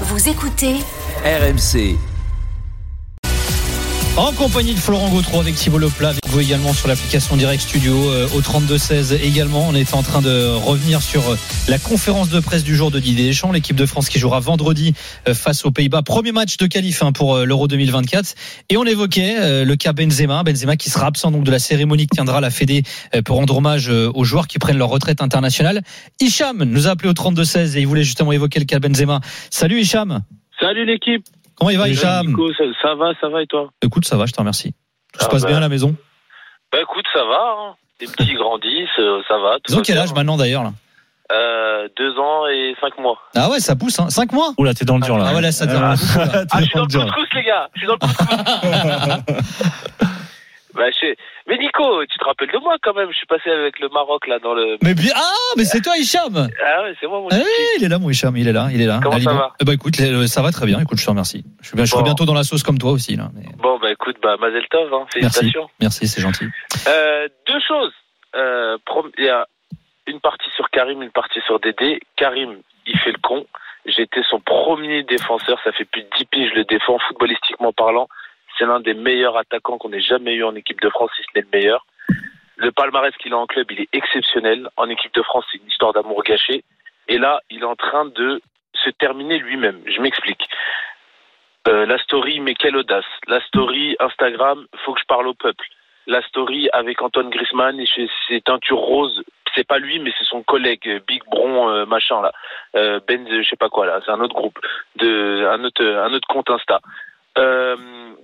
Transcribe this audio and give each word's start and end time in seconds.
Vous 0.00 0.28
écoutez 0.28 0.80
RMC. 1.24 2.13
En 4.16 4.30
compagnie 4.30 4.74
de 4.74 4.78
Florent 4.78 5.08
Gautreau 5.08 5.40
avec 5.40 5.56
Thibault 5.56 5.78
Leplat, 5.78 6.10
avec 6.10 6.24
vous 6.28 6.38
également 6.38 6.72
sur 6.72 6.86
l'application 6.86 7.36
Direct 7.36 7.60
Studio 7.60 8.10
euh, 8.10 8.28
au 8.28 8.40
32-16 8.40 9.20
également. 9.20 9.66
On 9.68 9.74
est 9.74 9.92
en 9.92 10.04
train 10.04 10.22
de 10.22 10.54
revenir 10.54 11.02
sur 11.02 11.30
euh, 11.30 11.36
la 11.66 11.80
conférence 11.80 12.28
de 12.28 12.38
presse 12.38 12.62
du 12.62 12.76
jour 12.76 12.92
de 12.92 13.00
Didier 13.00 13.26
Deschamps, 13.26 13.50
l'équipe 13.50 13.74
de 13.74 13.86
France 13.86 14.08
qui 14.08 14.20
jouera 14.20 14.38
vendredi 14.38 14.94
euh, 15.26 15.34
face 15.34 15.64
aux 15.64 15.72
Pays-Bas. 15.72 16.02
Premier 16.02 16.30
match 16.30 16.58
de 16.58 16.66
qualif 16.68 17.02
hein, 17.02 17.10
pour 17.10 17.38
l'Euro 17.38 17.66
2024. 17.66 18.36
Et 18.68 18.76
on 18.76 18.84
évoquait 18.84 19.64
le 19.64 19.74
cas 19.74 19.92
Benzema, 19.92 20.44
Benzema 20.44 20.76
qui 20.76 20.90
sera 20.90 21.06
absent 21.06 21.32
donc 21.32 21.42
de 21.42 21.50
la 21.50 21.58
cérémonie 21.58 22.06
qui 22.06 22.14
tiendra 22.14 22.40
la 22.40 22.50
Fédé 22.50 22.84
pour 23.24 23.38
rendre 23.38 23.56
hommage 23.56 23.88
aux 23.88 24.24
joueurs 24.24 24.46
qui 24.46 24.60
prennent 24.60 24.78
leur 24.78 24.90
retraite 24.90 25.22
internationale. 25.22 25.82
Hicham 26.20 26.62
nous 26.62 26.86
a 26.86 26.92
appelé 26.92 27.10
au 27.10 27.14
32-16 27.14 27.76
et 27.76 27.80
il 27.80 27.86
voulait 27.88 28.04
justement 28.04 28.30
évoquer 28.30 28.60
le 28.60 28.64
cas 28.64 28.78
Benzema. 28.78 29.20
Salut 29.50 29.80
Hicham. 29.80 30.22
Salut 30.60 30.86
l'équipe. 30.86 31.24
Comment 31.56 31.70
il 31.70 31.78
va, 31.78 31.88
Hicham 31.88 32.26
Nico, 32.26 32.52
ça, 32.54 32.64
ça 32.82 32.94
va, 32.94 33.12
ça 33.20 33.28
va 33.28 33.42
et 33.42 33.46
toi 33.46 33.68
Écoute, 33.82 34.04
ça 34.06 34.16
va, 34.16 34.26
je 34.26 34.32
te 34.32 34.38
remercie. 34.38 34.74
Tout 35.12 35.20
se 35.20 35.26
Ah 35.26 35.30
passe 35.30 35.42
bah. 35.42 35.48
bien 35.48 35.58
à 35.58 35.60
la 35.60 35.68
maison. 35.68 35.94
Bah 36.72 36.78
écoute, 36.82 37.04
ça 37.12 37.24
va. 37.24 37.54
Hein. 37.58 37.74
Les 38.00 38.06
petits 38.08 38.34
grandissent, 38.34 38.88
euh, 38.98 39.20
ça 39.28 39.38
va. 39.38 39.54
tout 39.56 39.62
Ils 39.68 39.74
ont 39.74 39.76
va 39.78 39.82
quel 39.84 39.98
âge 39.98 40.12
maintenant 40.12 40.36
d'ailleurs 40.36 40.64
là 40.64 40.72
euh, 41.32 41.86
Deux 41.96 42.18
ans 42.18 42.46
et 42.48 42.74
cinq 42.80 42.98
mois. 42.98 43.16
Ah 43.36 43.48
ouais, 43.50 43.60
ça 43.60 43.76
pousse, 43.76 44.00
hein. 44.00 44.10
5 44.10 44.32
mois 44.32 44.52
Oula, 44.58 44.74
t'es 44.74 44.84
dans 44.84 44.96
le 44.98 45.02
dur 45.04 45.16
là. 45.16 45.26
Ah 45.28 45.34
ouais, 45.34 45.40
là, 45.40 45.52
ça 45.52 45.66
Ah. 45.68 45.94
Ah, 46.50 46.58
je 46.60 46.64
suis 46.64 46.74
dans 46.74 46.82
le 46.82 46.88
dur. 46.88 47.04
couscous, 47.04 47.28
les 47.34 47.44
gars. 47.44 47.68
Je 47.74 47.78
suis 47.78 47.86
dans 47.86 47.94
le 47.94 47.98
couscous. 48.00 48.26
bah, 50.74 50.90
je... 50.90 51.14
Mais 51.46 51.56
Nico, 51.58 52.04
tu 52.06 52.18
te 52.18 52.24
rappelles 52.24 52.50
de 52.50 52.58
moi 52.58 52.76
quand 52.82 52.94
même 52.94 53.08
Je 53.10 53.16
suis 53.16 53.26
passé 53.26 53.50
avec 53.50 53.78
le 53.78 53.88
Maroc 53.88 54.26
là 54.26 54.38
dans 54.38 54.54
le. 54.54 54.76
Mais 54.82 54.94
bien, 54.94 55.12
ah, 55.14 55.52
mais 55.56 55.64
c'est 55.64 55.80
toi, 55.80 55.96
Hicham 55.96 56.48
Ah 56.64 56.82
ouais, 56.82 56.94
c'est 57.00 57.06
moi 57.06 57.20
mon 57.20 57.28
Ah 57.30 57.36
oui, 57.36 57.66
il 57.78 57.84
est 57.84 57.88
là, 57.88 57.98
mon 57.98 58.10
Hicham, 58.10 58.36
il 58.36 58.48
est 58.48 58.52
là, 58.52 58.68
il 58.72 58.80
est 58.80 58.86
là. 58.86 59.00
Comment 59.02 59.18
ça 59.20 59.30
bon. 59.30 59.36
va 59.36 59.52
Eh 59.60 59.64
ben, 59.64 59.72
écoute, 59.72 59.96
ça 60.26 60.42
va 60.42 60.50
très 60.52 60.66
bien. 60.66 60.80
Écoute, 60.80 60.98
je 60.98 61.04
te 61.04 61.10
remercie. 61.10 61.44
Je, 61.60 61.68
suis 61.68 61.76
bien, 61.76 61.84
je 61.84 61.90
serai 61.90 62.02
bientôt 62.02 62.24
dans 62.24 62.34
la 62.34 62.44
sauce 62.44 62.62
comme 62.62 62.78
toi 62.78 62.90
aussi 62.92 63.16
là. 63.16 63.30
mais 63.34 63.44
Bon 63.58 63.78
bah 63.78 63.90
écoute, 63.92 64.16
bah 64.22 64.36
Mazel 64.40 64.66
Tov, 64.68 64.92
hein. 64.92 65.06
félicitations. 65.12 65.68
merci, 65.80 66.06
c'est 66.08 66.20
gentil. 66.20 66.46
Euh, 66.88 67.28
deux 67.46 67.60
choses. 67.66 67.92
Euh, 68.36 68.76
prom- 68.84 69.12
Il 69.18 69.24
y 69.24 69.28
a 69.28 69.46
une 70.06 70.20
partie 70.20 70.50
sur 70.56 70.68
Karim, 70.70 71.02
une 71.02 71.10
partie 71.10 71.40
sur 71.46 71.60
Dédé. 71.60 72.00
Karim, 72.16 72.56
il 72.86 72.98
fait 72.98 73.12
le 73.12 73.18
con. 73.22 73.46
J'étais 73.86 74.22
son 74.28 74.40
premier 74.40 75.02
défenseur. 75.02 75.58
Ça 75.62 75.70
fait 75.72 75.84
plus 75.84 76.02
de 76.02 76.08
10 76.18 76.24
piges, 76.26 76.50
je 76.50 76.56
le 76.56 76.64
défends 76.64 76.98
footballistiquement 77.06 77.72
parlant. 77.72 78.08
C'est 78.58 78.66
l'un 78.66 78.80
des 78.80 78.94
meilleurs 78.94 79.36
attaquants 79.36 79.78
qu'on 79.78 79.92
ait 79.92 80.00
jamais 80.00 80.34
eu 80.34 80.44
en 80.44 80.54
équipe 80.54 80.80
de 80.80 80.88
France, 80.90 81.10
si 81.16 81.22
ce 81.22 81.28
n'est 81.34 81.42
le 81.42 81.58
meilleur. 81.58 81.86
Le 82.56 82.70
palmarès 82.70 83.14
qu'il 83.16 83.32
a 83.32 83.36
en 83.36 83.46
club, 83.46 83.70
il 83.72 83.80
est 83.80 83.88
exceptionnel. 83.92 84.68
En 84.76 84.88
équipe 84.88 85.14
de 85.14 85.22
France, 85.22 85.44
c'est 85.50 85.58
une 85.58 85.68
histoire 85.68 85.92
d'amour 85.92 86.22
gâché. 86.22 86.64
Et 87.08 87.18
là, 87.18 87.40
il 87.50 87.62
est 87.62 87.66
en 87.66 87.76
train 87.76 88.04
de 88.06 88.40
se 88.72 88.90
terminer 88.90 89.38
lui-même. 89.38 89.82
Je 89.86 90.00
m'explique. 90.00 90.48
Euh, 91.66 91.86
la 91.86 91.98
story, 91.98 92.40
mais 92.40 92.54
quelle 92.54 92.76
audace. 92.76 93.04
La 93.26 93.40
story 93.40 93.96
Instagram, 93.98 94.66
faut 94.84 94.92
que 94.94 95.00
je 95.00 95.06
parle 95.06 95.26
au 95.26 95.34
peuple 95.34 95.64
la 96.06 96.22
story 96.22 96.68
avec 96.72 97.02
Antoine 97.02 97.30
Griezmann 97.30 97.82
ses 98.28 98.40
teintures 98.40 98.78
roses. 98.78 99.22
C'est 99.54 99.66
pas 99.66 99.78
lui, 99.78 100.00
mais 100.00 100.12
c'est 100.18 100.24
son 100.24 100.42
collègue 100.42 101.02
Big 101.06 101.22
Bron 101.30 101.70
euh, 101.70 101.86
machin 101.86 102.20
là, 102.20 102.32
euh, 102.76 102.98
Benz, 103.06 103.28
je 103.30 103.48
sais 103.48 103.56
pas 103.56 103.68
quoi 103.68 103.86
là. 103.86 104.00
C'est 104.04 104.10
un 104.10 104.20
autre 104.20 104.34
groupe, 104.34 104.58
de 104.96 105.46
un 105.46 105.62
autre 105.64 105.84
un 105.84 106.12
autre 106.12 106.26
compte 106.26 106.50
Insta. 106.50 106.80
Euh, 107.36 107.76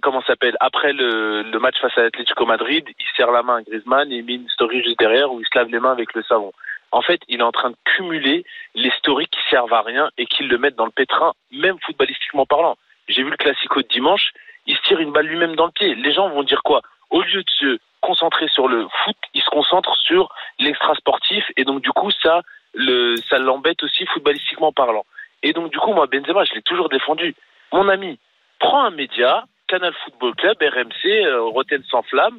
comment 0.03 0.23
s'appelle? 0.23 0.57
Après 0.61 0.93
le, 0.93 1.43
le 1.43 1.59
match 1.59 1.81
face 1.81 1.97
à 1.99 2.03
l'Atlético 2.03 2.47
Madrid, 2.47 2.85
il 2.89 3.07
serre 3.17 3.33
la 3.33 3.43
main 3.43 3.57
à 3.57 3.63
Griezmann 3.63 4.11
et 4.13 4.17
il 4.17 4.25
met 4.25 4.35
une 4.35 4.49
story 4.49 4.83
juste 4.83 4.99
derrière 4.99 5.33
où 5.33 5.41
il 5.41 5.47
se 5.47 5.59
lave 5.59 5.69
les 5.69 5.81
mains 5.81 5.93
avec 5.93 6.15
le 6.15 6.23
savon. 6.23 6.53
En 6.93 7.03
fait, 7.03 7.21
il 7.29 7.41
est 7.41 7.45
en 7.45 7.53
train 7.53 7.71
de 7.71 7.77
cumuler 7.85 8.45
les 8.75 8.91
stories 8.99 9.29
qui 9.29 9.41
servent 9.49 9.73
à 9.73 9.83
rien 9.83 10.11
et 10.19 10.27
qui 10.27 10.43
le 10.45 10.59
mettent 10.59 10.77
dans 10.77 10.87
le 10.87 10.91
pétrin, 10.91 11.33
même 11.53 11.79
footballistiquement 11.85 12.47
parlant. 12.47 12.77
J'ai 13.09 13.23
vu 13.23 13.31
le 13.31 13.37
classico 13.37 13.83
de 13.83 13.89
dimanche, 13.89 14.33
il 14.67 14.77
se 14.77 14.83
tire 14.83 15.01
une 15.01 15.13
balle 15.13 15.27
lui-même 15.27 15.57
dans 15.57 15.67
le 15.67 15.73
pied. 15.73 15.95
Les 15.95 16.13
gens 16.13 16.29
vont 16.29 16.43
dire 16.43 16.63
quoi? 16.63 16.83
Au 17.11 17.23
lieu 17.23 17.43
de 17.43 17.51
se 17.59 17.79
concentrer 18.01 18.49
sur 18.49 18.69
le 18.69 18.87
foot, 19.05 19.17
il 19.35 19.43
se 19.43 19.51
concentre 19.51 19.97
sur 19.97 20.33
l'extra 20.59 20.95
sportif 20.95 21.45
et 21.57 21.65
donc 21.65 21.83
du 21.83 21.91
coup 21.91 22.11
ça 22.23 22.43
le 22.75 23.17
ça 23.29 23.39
l'embête 23.39 23.83
aussi 23.83 24.07
footballistiquement 24.07 24.73
parlant. 24.73 25.05
Et 25.43 25.53
donc 25.53 25.71
du 25.71 25.79
coup 25.79 25.93
moi 25.93 26.07
Benzema 26.07 26.45
je 26.45 26.55
l'ai 26.55 26.63
toujours 26.63 26.89
défendu. 26.89 27.35
Mon 27.73 27.89
ami, 27.89 28.19
prends 28.61 28.85
un 28.85 28.91
média, 28.91 29.45
Canal 29.67 29.93
Football 30.05 30.35
Club, 30.37 30.57
RMC, 30.61 31.25
euh, 31.25 31.43
Rotten 31.43 31.83
sans 31.91 32.03
flamme. 32.03 32.39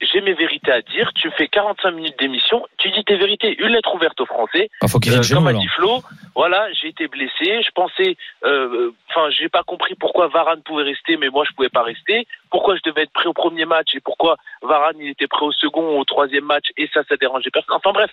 J'ai 0.00 0.20
mes 0.20 0.34
vérités 0.34 0.72
à 0.72 0.82
dire. 0.82 1.12
Tu 1.14 1.30
fais 1.30 1.48
45 1.48 1.92
minutes 1.92 2.18
d'émission, 2.18 2.66
tu 2.78 2.90
dis 2.90 3.04
tes 3.04 3.16
vérités. 3.16 3.56
Une 3.60 3.68
lettre 3.68 3.94
ouverte 3.94 4.20
aux 4.20 4.26
Français. 4.26 4.68
Il 4.82 4.88
faut 4.88 4.98
qu'il 4.98 5.12
Euh, 5.12 5.22
comme 5.32 5.46
a 5.46 5.52
dit 5.52 5.68
Flo, 5.68 6.02
voilà, 6.34 6.70
j'ai 6.72 6.88
été 6.88 7.06
blessé. 7.08 7.62
Je 7.62 7.70
pensais, 7.74 8.16
euh, 8.44 8.90
enfin, 9.08 9.30
j'ai 9.30 9.48
pas 9.48 9.62
compris 9.62 9.94
pourquoi 9.94 10.28
Varane 10.28 10.62
pouvait 10.62 10.82
rester, 10.82 11.16
mais 11.16 11.30
moi 11.30 11.44
je 11.48 11.54
pouvais 11.54 11.68
pas 11.70 11.82
rester. 11.82 12.26
Pourquoi 12.50 12.76
je 12.76 12.82
devais 12.84 13.02
être 13.02 13.12
prêt 13.12 13.26
au 13.26 13.32
premier 13.32 13.64
match 13.64 13.94
et 13.94 14.00
pourquoi 14.00 14.36
Varane 14.62 14.96
il 14.98 15.08
était 15.08 15.28
prêt 15.28 15.46
au 15.46 15.52
second, 15.52 15.98
au 15.98 16.04
troisième 16.04 16.44
match 16.44 16.66
et 16.76 16.90
ça, 16.92 17.02
ça 17.08 17.16
dérangeait 17.16 17.50
personne. 17.50 17.76
Enfin 17.76 17.92
bref, 17.92 18.10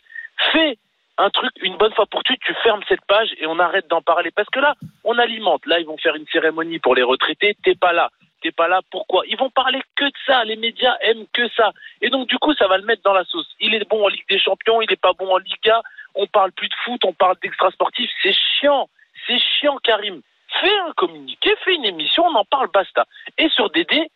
fais 0.54 0.78
un 1.22 1.30
truc 1.30 1.52
une 1.62 1.78
bonne 1.78 1.94
fois 1.94 2.06
pour 2.06 2.24
toutes. 2.24 2.40
Tu 2.40 2.54
fermes 2.64 2.82
cette 2.88 3.06
page 3.06 3.30
et 3.40 3.46
on 3.48 3.60
arrête 3.60 3.88
d'en 3.88 4.02
parler 4.02 4.32
parce 4.32 4.50
que 4.50 4.60
là, 4.60 4.76
on 5.04 5.18
alimente. 5.18 5.66
Là, 5.66 5.80
ils 5.80 5.86
vont 5.86 5.98
faire 5.98 6.16
une 6.16 6.28
cérémonie 6.28 6.80
pour 6.80 6.96
les 6.96 7.04
retraités. 7.04 7.56
T'es 7.64 7.76
pas 7.76 7.94
là. 7.94 8.10
T'es 8.42 8.52
pas 8.52 8.68
là. 8.68 8.82
Pourquoi? 8.90 9.24
Ils 9.28 9.38
vont 9.38 9.50
parler 9.50 9.82
que 9.96 10.06
de 10.06 10.12
ça. 10.26 10.44
Les 10.44 10.56
médias 10.56 10.96
aiment 11.02 11.26
que 11.34 11.48
ça. 11.50 11.72
Et 12.02 12.10
donc 12.10 12.28
du 12.28 12.38
coup, 12.38 12.54
ça 12.56 12.68
va 12.68 12.78
le 12.78 12.86
mettre 12.86 13.04
dans 13.04 13.14
la 13.14 13.24
sauce. 13.26 13.48
Il 13.60 13.76
est 13.76 13.88
bon 13.90 14.04
en 14.04 14.08
Ligue 14.08 14.28
des 14.30 14.40
Champions. 14.40 14.82
Il 14.82 14.92
est 14.92 15.02
pas 15.02 15.14
bon 15.14 15.32
en 15.32 15.38
Liga 15.38 15.82
on 16.16 16.28
parle 16.28 16.52
plus 16.52 16.68
de 16.68 16.74
foot, 16.84 17.04
on 17.06 17.14
parle 17.14 17.36
d'extra 17.42 17.72
sportif, 17.72 18.10
c'est 18.22 18.34
chiant, 18.34 18.90
c'est 19.28 19.40
chiant 19.40 19.78
Karim. 19.84 20.22
Fais 20.60 20.78
un 20.88 20.92
communiqué, 20.94 21.54
fais 21.64 21.76
une 21.76 21.86
émission, 21.86 22.26
on 22.26 22.36
en 22.36 22.46
parle, 22.46 22.68
basta. 22.74 23.06
Et 23.38 23.48
sur 23.50 23.70
Dédé, 23.70 24.10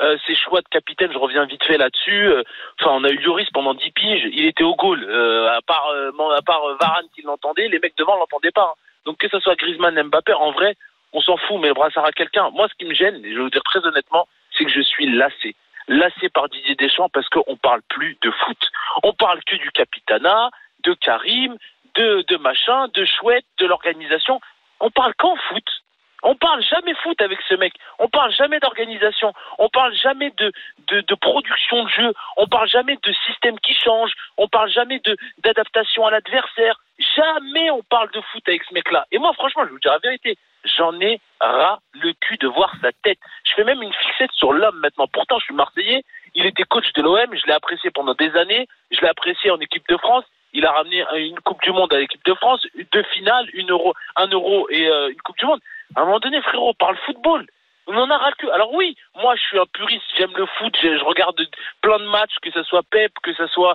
euh, 0.00 0.16
ses 0.26 0.34
choix 0.34 0.60
de 0.62 0.68
capitaine, 0.68 1.12
je 1.12 1.18
reviens 1.18 1.44
vite 1.44 1.62
fait 1.64 1.76
là-dessus. 1.78 2.26
euh, 2.28 2.42
Enfin, 2.80 2.92
on 2.94 3.04
a 3.04 3.10
eu 3.10 3.18
Lloris 3.18 3.48
pendant 3.52 3.74
10 3.74 3.90
piges, 3.92 4.28
il 4.32 4.46
était 4.46 4.64
au 4.64 4.74
goal. 4.74 5.04
euh, 5.04 5.50
à 5.50 5.60
part, 5.62 5.86
euh, 5.94 6.10
à 6.36 6.42
part 6.42 6.64
euh, 6.64 6.76
Varane 6.80 7.06
qui 7.14 7.22
l'entendait, 7.22 7.68
les 7.68 7.78
mecs 7.78 7.96
devant 7.96 8.16
l'entendaient 8.16 8.50
pas. 8.50 8.72
hein. 8.74 8.80
Donc 9.04 9.18
que 9.18 9.28
ce 9.28 9.38
soit 9.40 9.54
Griezmann, 9.56 10.00
Mbappé, 10.02 10.32
en 10.32 10.52
vrai, 10.52 10.76
on 11.12 11.20
s'en 11.20 11.36
fout, 11.36 11.60
mais 11.60 11.68
le 11.68 11.74
brassard 11.74 12.04
à 12.06 12.12
quelqu'un. 12.12 12.50
Moi, 12.50 12.68
ce 12.68 12.74
qui 12.74 12.84
me 12.86 12.94
gêne, 12.94 13.16
et 13.24 13.30
je 13.32 13.36
vais 13.36 13.42
vous 13.42 13.50
dire 13.50 13.62
très 13.64 13.84
honnêtement, 13.86 14.26
c'est 14.56 14.64
que 14.64 14.70
je 14.70 14.80
suis 14.80 15.06
lassé. 15.10 15.54
Lassé 15.88 16.28
par 16.28 16.48
Didier 16.48 16.74
Deschamps 16.76 17.08
parce 17.10 17.28
qu'on 17.28 17.56
parle 17.56 17.82
plus 17.88 18.16
de 18.22 18.30
foot. 18.30 18.70
On 19.02 19.12
parle 19.12 19.42
que 19.44 19.56
du 19.56 19.70
capitana, 19.72 20.50
de 20.84 20.94
Karim, 20.94 21.56
de, 21.96 22.24
de 22.28 22.36
machin, 22.36 22.88
de 22.94 23.04
chouette, 23.04 23.44
de 23.58 23.66
l'organisation. 23.66 24.40
On 24.80 24.90
parle 24.90 25.12
qu'en 25.14 25.36
foot. 25.36 25.64
On 26.22 26.34
parle 26.36 26.62
jamais 26.62 26.94
foot 26.94 27.20
avec 27.20 27.38
ce 27.48 27.54
mec. 27.54 27.74
On 27.98 28.08
parle 28.08 28.32
jamais 28.32 28.60
d'organisation. 28.60 29.32
On 29.58 29.68
parle 29.68 29.94
jamais 29.94 30.30
de, 30.38 30.52
de, 30.88 31.00
de 31.00 31.14
production 31.14 31.84
de 31.84 31.88
jeu. 31.88 32.12
On 32.36 32.46
parle 32.46 32.68
jamais 32.68 32.96
de 33.02 33.12
système 33.26 33.58
qui 33.60 33.74
change. 33.74 34.12
On 34.36 34.48
parle 34.48 34.70
jamais 34.70 35.00
de 35.00 35.16
d'adaptation 35.38 36.06
à 36.06 36.10
l'adversaire. 36.10 36.78
Jamais 37.16 37.70
on 37.70 37.82
parle 37.82 38.10
de 38.12 38.20
foot 38.20 38.42
avec 38.46 38.62
ce 38.64 38.74
mec-là. 38.74 39.06
Et 39.10 39.18
moi, 39.18 39.32
franchement, 39.32 39.64
je 39.66 39.70
vous 39.70 39.78
dis 39.78 39.88
la 39.88 39.98
vérité, 39.98 40.38
j'en 40.76 40.98
ai 41.00 41.20
ras 41.40 41.80
le 41.94 42.12
cul 42.12 42.36
de 42.36 42.46
voir 42.46 42.72
sa 42.80 42.92
tête. 43.02 43.18
Je 43.44 43.54
fais 43.54 43.64
même 43.64 43.82
une 43.82 43.92
fixette 43.92 44.32
sur 44.32 44.52
l'homme 44.52 44.78
maintenant. 44.78 45.08
Pourtant, 45.08 45.38
je 45.40 45.46
suis 45.46 45.54
Marseillais. 45.54 46.04
Il 46.34 46.46
était 46.46 46.62
coach 46.64 46.92
de 46.92 47.02
l'OM. 47.02 47.34
Je 47.34 47.46
l'ai 47.46 47.52
apprécié 47.52 47.90
pendant 47.90 48.14
des 48.14 48.34
années. 48.36 48.68
Je 48.90 49.00
l'ai 49.00 49.08
apprécié 49.08 49.50
en 49.50 49.60
équipe 49.60 49.88
de 49.88 49.96
France. 49.96 50.24
Il 50.54 50.66
a 50.66 50.72
ramené 50.72 51.02
une 51.16 51.40
Coupe 51.40 51.62
du 51.62 51.72
Monde 51.72 51.92
à 51.94 51.98
l'équipe 51.98 52.24
de 52.26 52.34
France, 52.34 52.66
deux 52.92 53.02
finales, 53.04 53.48
une 53.54 53.70
euro, 53.70 53.94
un 54.16 54.26
euro 54.26 54.68
et 54.68 54.86
euh, 54.86 55.08
une 55.08 55.20
Coupe 55.22 55.38
du 55.38 55.46
Monde. 55.46 55.60
À 55.96 56.00
un 56.00 56.04
moment 56.04 56.20
donné, 56.20 56.40
frérot, 56.42 56.74
parle 56.74 56.96
football. 57.04 57.46
On 57.86 57.96
en 57.96 58.10
a 58.10 58.16
ras. 58.16 58.30
Alors 58.52 58.72
oui, 58.74 58.96
moi 59.16 59.34
je 59.34 59.42
suis 59.42 59.58
un 59.58 59.66
puriste, 59.66 60.04
j'aime 60.16 60.30
le 60.36 60.46
foot, 60.46 60.76
je, 60.80 60.96
je 60.96 61.04
regarde 61.04 61.36
plein 61.80 61.98
de 61.98 62.04
matchs, 62.04 62.36
que 62.40 62.50
ce 62.52 62.62
soit 62.62 62.82
Pep, 62.84 63.12
que 63.22 63.34
ce 63.34 63.46
soit 63.48 63.74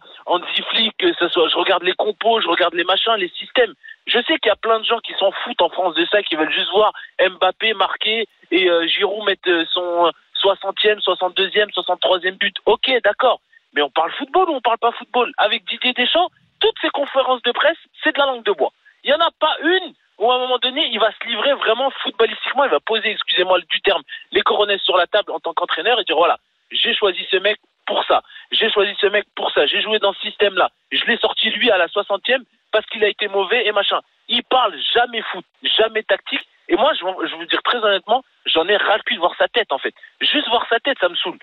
Flick, 0.70 0.96
que 0.98 1.14
ce 1.14 1.28
soit, 1.28 1.50
je 1.50 1.58
regarde 1.58 1.84
les 1.84 1.94
compos, 1.94 2.40
je 2.40 2.48
regarde 2.48 2.74
les 2.74 2.86
machins, 2.86 3.16
les 3.18 3.30
systèmes. 3.30 3.74
Je 4.06 4.20
sais 4.20 4.38
qu'il 4.40 4.48
y 4.48 4.52
a 4.52 4.56
plein 4.56 4.80
de 4.80 4.86
gens 4.86 5.00
qui 5.00 5.14
s'en 5.20 5.32
foutent 5.32 5.62
en 5.62 5.70
France 5.70 5.94
de 5.96 6.06
ça, 6.06 6.24
qui 6.24 6.36
veulent 6.36 6.52
juste 6.52 6.72
voir 6.72 6.94
Mbappé 7.20 7.74
marquer 7.74 8.28
et 8.52 8.70
euh, 8.70 8.88
Giroud 8.88 9.26
mettre 9.26 9.50
euh, 9.50 9.66
son 9.74 10.10
60e, 10.42 11.02
62e, 11.02 11.74
63e 11.74 12.38
but. 12.38 12.56
Ok, 12.66 12.90
d'accord. 13.04 13.42
Mais 13.74 13.82
on 13.82 13.90
parle 13.90 14.12
football 14.14 14.50
ou 14.50 14.56
on 14.56 14.62
parle 14.62 14.78
pas 14.78 14.94
football? 14.94 15.34
Avec 15.38 15.66
Didier 15.66 15.92
Deschamps, 15.92 16.30
toutes 16.62 16.80
ces 16.82 16.90
conférences 16.90 17.42
de 17.44 17.52
presse, 17.52 17.78
c'est 18.04 18.14
de 18.14 18.20
la 18.20 18.28
langue 18.28 18.44
de 18.44 18.54
bois. 18.54 18.72
Il 19.04 19.10
n'y 19.10 19.16
en 19.16 19.26
a 19.26 19.32
pas 19.40 19.56
une 19.62 19.94
où 20.18 20.32
à 20.32 20.36
un 20.36 20.40
moment 20.40 20.58
donné, 20.58 20.88
il 20.92 21.00
va 21.00 21.12
se 21.12 21.28
livrer 21.28 21.54
vraiment 21.54 21.90
footballistiquement, 22.02 22.66
il 22.66 22.72
va 22.72 22.80
poser, 22.80 23.12
excusez-moi 23.12 23.60
du 23.60 23.82
terme, 23.82 24.02
les 24.32 24.42
coronets 24.42 24.80
sur 24.80 24.98
la 24.98 25.08
table 25.08 25.32
en 25.32 25.40
tant 25.40 25.54
qu'entraîneur 25.54 26.00
et 26.00 26.04
dire 26.04 26.16
voilà, 26.16 26.38
j'ai 26.72 26.94
choisi 26.94 27.26
ce 27.30 27.38
mec 27.38 27.60
pour 27.86 28.04
ça, 28.06 28.24
j'ai 28.52 28.70
choisi 28.72 28.94
ce 29.00 29.08
mec 29.08 29.26
pour 29.36 29.52
ça, 29.52 29.66
j'ai 29.66 29.82
joué 29.82 30.00
dans 30.00 30.14
ce 30.14 30.22
système-là, 30.22 30.72
je 30.92 31.04
l'ai 31.06 31.18
sorti 31.18 31.50
lui 31.52 31.72
à 31.72 31.78
la 31.78 31.88
60e 31.88 32.44
parce 32.72 32.86
qu'il 32.88 33.04
a 33.04 33.08
été 33.08 33.28
mauvais 33.28 33.66
et 33.66 33.72
machin. 33.72 34.02
Il 34.28 34.44
parle 34.44 34.76
jamais 34.94 35.22
foot, 35.22 35.46
jamais 35.64 36.04
tactique. 36.04 36.46
Et 36.68 36.76
moi, 36.76 36.92
je, 36.94 37.28
je 37.28 37.36
vous 37.36 37.46
dire 37.46 37.62
très 37.64 37.78
honnêtement, 37.78 38.24
j'en 38.46 38.68
ai 38.68 38.76
ras 38.76 38.98
le 38.98 39.04
cul 39.04 39.16
de 39.16 39.20
voir 39.20 39.36
sa 39.38 39.48
tête 39.48 39.72
en 39.72 39.78
fait. 39.78 39.94
Juste 40.22 40.50
voir 40.50 40.68
sa 40.70 40.80
tête, 40.80 40.98
ça 41.00 41.08
me 41.10 41.16
saoule. 41.16 41.40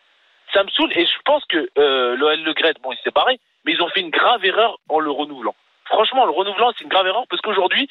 Ça 0.53 0.62
me 0.62 0.69
saoule 0.69 0.93
et 0.94 1.06
je 1.06 1.19
pense 1.25 1.44
que 1.47 1.69
euh, 1.79 2.15
l'OL 2.17 2.41
Le 2.43 2.53
Gret, 2.53 2.75
bon, 2.82 2.93
il 2.93 2.99
s'est 2.99 3.11
barré, 3.11 3.41
mais 3.65 3.73
ils 3.73 3.82
ont 3.82 3.88
fait 3.88 4.00
une 4.00 4.11
grave 4.11 4.44
erreur 4.44 4.76
en 4.88 5.00
le 5.00 5.11
renouvelant. 5.11 5.55
Franchement, 5.87 6.25
le 6.25 6.31
renouvelant, 6.31 6.73
c'est 6.76 6.85
une 6.85 6.91
grave 6.91 7.06
erreur 7.06 7.25
parce 7.29 7.41
qu'aujourd'hui, 7.43 7.88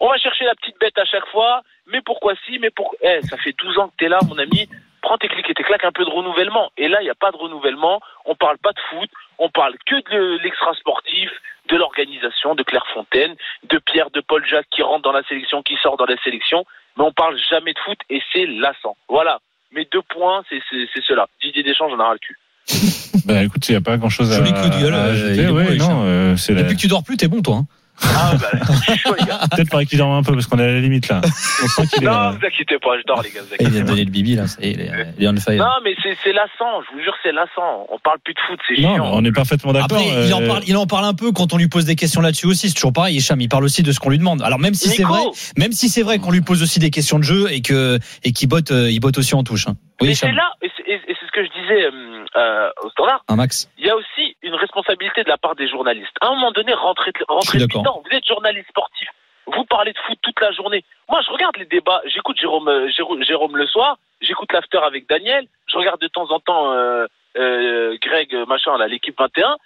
on 0.00 0.08
va 0.08 0.18
chercher 0.18 0.44
la 0.44 0.54
petite 0.54 0.78
bête 0.80 0.96
à 0.98 1.04
chaque 1.04 1.26
fois, 1.26 1.62
mais 1.86 2.00
pourquoi 2.04 2.34
si, 2.46 2.58
mais 2.58 2.70
pourquoi 2.70 2.98
Eh, 3.02 3.20
ça 3.22 3.36
fait 3.36 3.54
12 3.62 3.78
ans 3.78 3.88
que 3.88 3.94
t'es 3.98 4.08
là, 4.08 4.18
mon 4.28 4.38
ami. 4.38 4.68
Prends 5.02 5.16
tes 5.16 5.28
clics 5.28 5.48
et 5.48 5.54
tes 5.54 5.62
claques, 5.62 5.84
un 5.84 5.92
peu 5.92 6.04
de 6.04 6.10
renouvellement. 6.10 6.70
Et 6.76 6.88
là, 6.88 6.98
il 7.00 7.04
n'y 7.04 7.10
a 7.10 7.14
pas 7.14 7.30
de 7.30 7.36
renouvellement. 7.36 8.00
On 8.26 8.34
parle 8.34 8.58
pas 8.58 8.72
de 8.72 8.80
foot. 8.90 9.08
On 9.38 9.48
parle 9.48 9.74
que 9.86 9.94
de 10.10 10.38
l'extra 10.42 10.74
sportif, 10.74 11.30
de 11.70 11.76
l'organisation, 11.76 12.54
de 12.54 12.62
Clairefontaine, 12.62 13.34
de 13.70 13.78
Pierre, 13.78 14.10
de 14.10 14.20
Paul 14.20 14.44
Jacques 14.46 14.66
qui 14.70 14.82
rentre 14.82 15.02
dans 15.02 15.12
la 15.12 15.22
sélection, 15.22 15.62
qui 15.62 15.76
sort 15.82 15.96
dans 15.96 16.04
la 16.04 16.16
sélection. 16.22 16.64
Mais 16.98 17.04
on 17.04 17.12
parle 17.12 17.38
jamais 17.50 17.72
de 17.72 17.78
foot 17.78 17.98
et 18.10 18.20
c'est 18.32 18.44
lassant. 18.46 18.96
Voilà. 19.08 19.38
Mes 19.72 19.86
deux 19.90 20.02
points, 20.02 20.42
c'est 20.50 20.60
cela. 21.06 21.28
Didier 21.42 21.62
Deschamps, 21.62 21.88
j'en 21.88 21.98
ai 21.98 22.02
ras 22.02 22.12
le 22.12 22.18
cul. 22.18 22.36
bah 23.24 23.42
écoute, 23.42 23.66
il 23.68 23.72
n'y 23.72 23.76
a 23.78 23.80
pas 23.80 23.96
grand 23.96 24.10
chose 24.10 24.30
à, 24.32 24.36
Joli 24.36 24.52
coup 24.52 24.68
de 24.68 24.82
gueule, 24.82 24.94
à 24.94 25.06
euh, 25.06 25.12
ajouter. 25.12 25.46
Ouais, 25.48 25.76
non, 25.76 26.04
euh, 26.04 26.34
la- 26.50 26.62
Depuis 26.62 26.76
que 26.76 26.80
tu 26.80 26.88
dors 26.88 27.02
plus, 27.02 27.16
t'es 27.16 27.28
bon, 27.28 27.40
toi. 27.40 27.56
hein. 27.56 27.66
Ah, 28.02 28.32
bah, 28.40 28.48
je 28.68 28.92
suis 28.92 28.98
chaud, 28.98 29.14
les 29.18 29.26
gars. 29.26 29.40
Peut-être 29.50 29.68
faudrait 29.70 29.86
qu'il 29.86 29.98
dorme 29.98 30.12
un 30.12 30.22
peu 30.22 30.32
parce 30.34 30.46
qu'on 30.46 30.58
est 30.58 30.64
à 30.64 30.66
la 30.72 30.80
limite 30.80 31.08
là. 31.08 31.20
On 31.24 31.66
sent 31.68 31.86
qu'il 31.88 32.02
est. 32.04 32.06
Non, 32.06 32.12
euh, 32.12 32.30
vous 32.30 32.46
inquiétez 32.46 32.78
pas, 32.78 32.98
je 32.98 33.02
dors, 33.06 33.22
les 33.22 33.30
gars. 33.30 33.40
vous 33.42 33.54
il 33.60 33.68
vient 33.68 33.68
inquiétez 33.68 33.78
de 33.80 33.84
pas. 33.84 33.90
donner 33.90 34.04
le 34.04 34.10
bibi, 34.10 34.34
là. 34.36 34.46
Ça 34.46 34.60
y 34.62 34.68
est, 34.68 34.72
il 34.72 34.80
est, 34.80 34.90
il 35.18 35.24
est 35.24 35.28
on 35.28 35.36
fire. 35.36 35.64
Non, 35.64 35.70
mais 35.84 35.94
c'est 36.02 36.16
c'est 36.24 36.32
lassant. 36.32 36.82
Je 36.88 36.96
vous 36.96 37.02
jure, 37.02 37.14
c'est 37.22 37.32
lassant. 37.32 37.86
On 37.90 37.98
parle 37.98 38.18
plus 38.24 38.34
de 38.34 38.40
foot, 38.46 38.58
c'est 38.68 38.80
Non, 38.82 38.94
chiant. 38.94 39.10
on 39.12 39.24
est 39.24 39.32
parfaitement 39.32 39.72
d'accord. 39.72 39.98
Après, 39.98 40.26
il 40.26 40.34
en, 40.34 40.42
euh, 40.42 40.46
parle, 40.48 40.62
il 40.66 40.76
en 40.76 40.86
parle 40.86 41.04
un 41.04 41.14
peu 41.14 41.32
quand 41.32 41.52
on 41.52 41.56
lui 41.56 41.68
pose 41.68 41.84
des 41.84 41.96
questions 41.96 42.20
là-dessus 42.20 42.46
aussi. 42.46 42.68
C'est 42.68 42.74
toujours 42.74 42.92
pareil. 42.92 43.16
Hicham, 43.16 43.40
il 43.40 43.48
parle 43.48 43.64
aussi 43.64 43.82
de 43.82 43.92
ce 43.92 44.00
qu'on 44.00 44.10
lui 44.10 44.18
demande. 44.18 44.42
Alors 44.42 44.58
même 44.58 44.74
si 44.74 44.88
c'est 44.88 45.02
Nico, 45.02 45.12
vrai, 45.14 45.22
même 45.56 45.72
si 45.72 45.88
c'est 45.88 46.02
vrai 46.02 46.18
qu'on 46.18 46.30
lui 46.32 46.40
pose 46.42 46.62
aussi 46.62 46.78
des 46.78 46.90
questions 46.90 47.18
de 47.18 47.24
jeu 47.24 47.46
et 47.50 47.60
que 47.62 47.98
et 48.24 48.32
qu'il 48.32 48.48
botte, 48.48 48.70
euh, 48.70 48.90
il 48.90 49.00
botte 49.00 49.18
aussi 49.18 49.34
en 49.34 49.42
touche. 49.44 49.66
hein. 49.68 49.74
Oui, 50.00 50.08
mais 50.08 50.12
Hicham. 50.14 50.30
c'est 50.30 50.34
là, 50.36 50.50
et 50.62 50.70
c'est 50.76 50.90
et 50.90 51.00
c'est 51.06 51.26
ce 51.26 51.32
que 51.32 51.44
je 51.44 51.50
disais 51.60 51.84
euh, 51.86 52.24
euh, 52.36 52.68
au 52.84 52.90
standard. 52.90 53.22
Un 53.28 53.36
max. 53.36 53.68
il 53.78 53.86
y 53.86 53.90
a 53.90 53.96
aussi 53.96 54.29
une 54.50 54.56
responsabilité 54.56 55.22
de 55.22 55.28
la 55.28 55.38
part 55.38 55.54
des 55.54 55.68
journalistes. 55.68 56.16
À 56.20 56.26
un 56.26 56.34
moment 56.34 56.50
donné, 56.52 56.74
rentrez, 56.74 57.12
rentrez 57.28 57.58
dedans. 57.58 58.02
Vous 58.04 58.16
êtes 58.16 58.26
journaliste 58.26 58.68
sportif. 58.68 59.08
Vous 59.46 59.64
parlez 59.64 59.92
de 59.92 59.98
foot 60.06 60.18
toute 60.22 60.40
la 60.40 60.52
journée. 60.52 60.84
Moi, 61.08 61.20
je 61.26 61.30
regarde 61.32 61.56
les 61.56 61.64
débats. 61.64 62.02
J'écoute 62.06 62.38
Jérôme, 62.38 62.68
euh, 62.68 62.88
Jérôme, 62.90 63.22
Jérôme 63.24 63.56
le 63.56 63.66
soir. 63.66 63.96
J'écoute 64.20 64.52
l'after 64.52 64.78
avec 64.78 65.08
Daniel. 65.08 65.46
Je 65.66 65.76
regarde 65.76 66.00
de 66.00 66.08
temps 66.08 66.30
en 66.30 66.40
temps 66.40 66.72
euh, 66.72 67.06
euh, 67.36 67.96
Greg, 68.02 68.34
machin, 68.46 68.76
là, 68.76 68.86
l'équipe 68.86 69.18
21. 69.18 69.56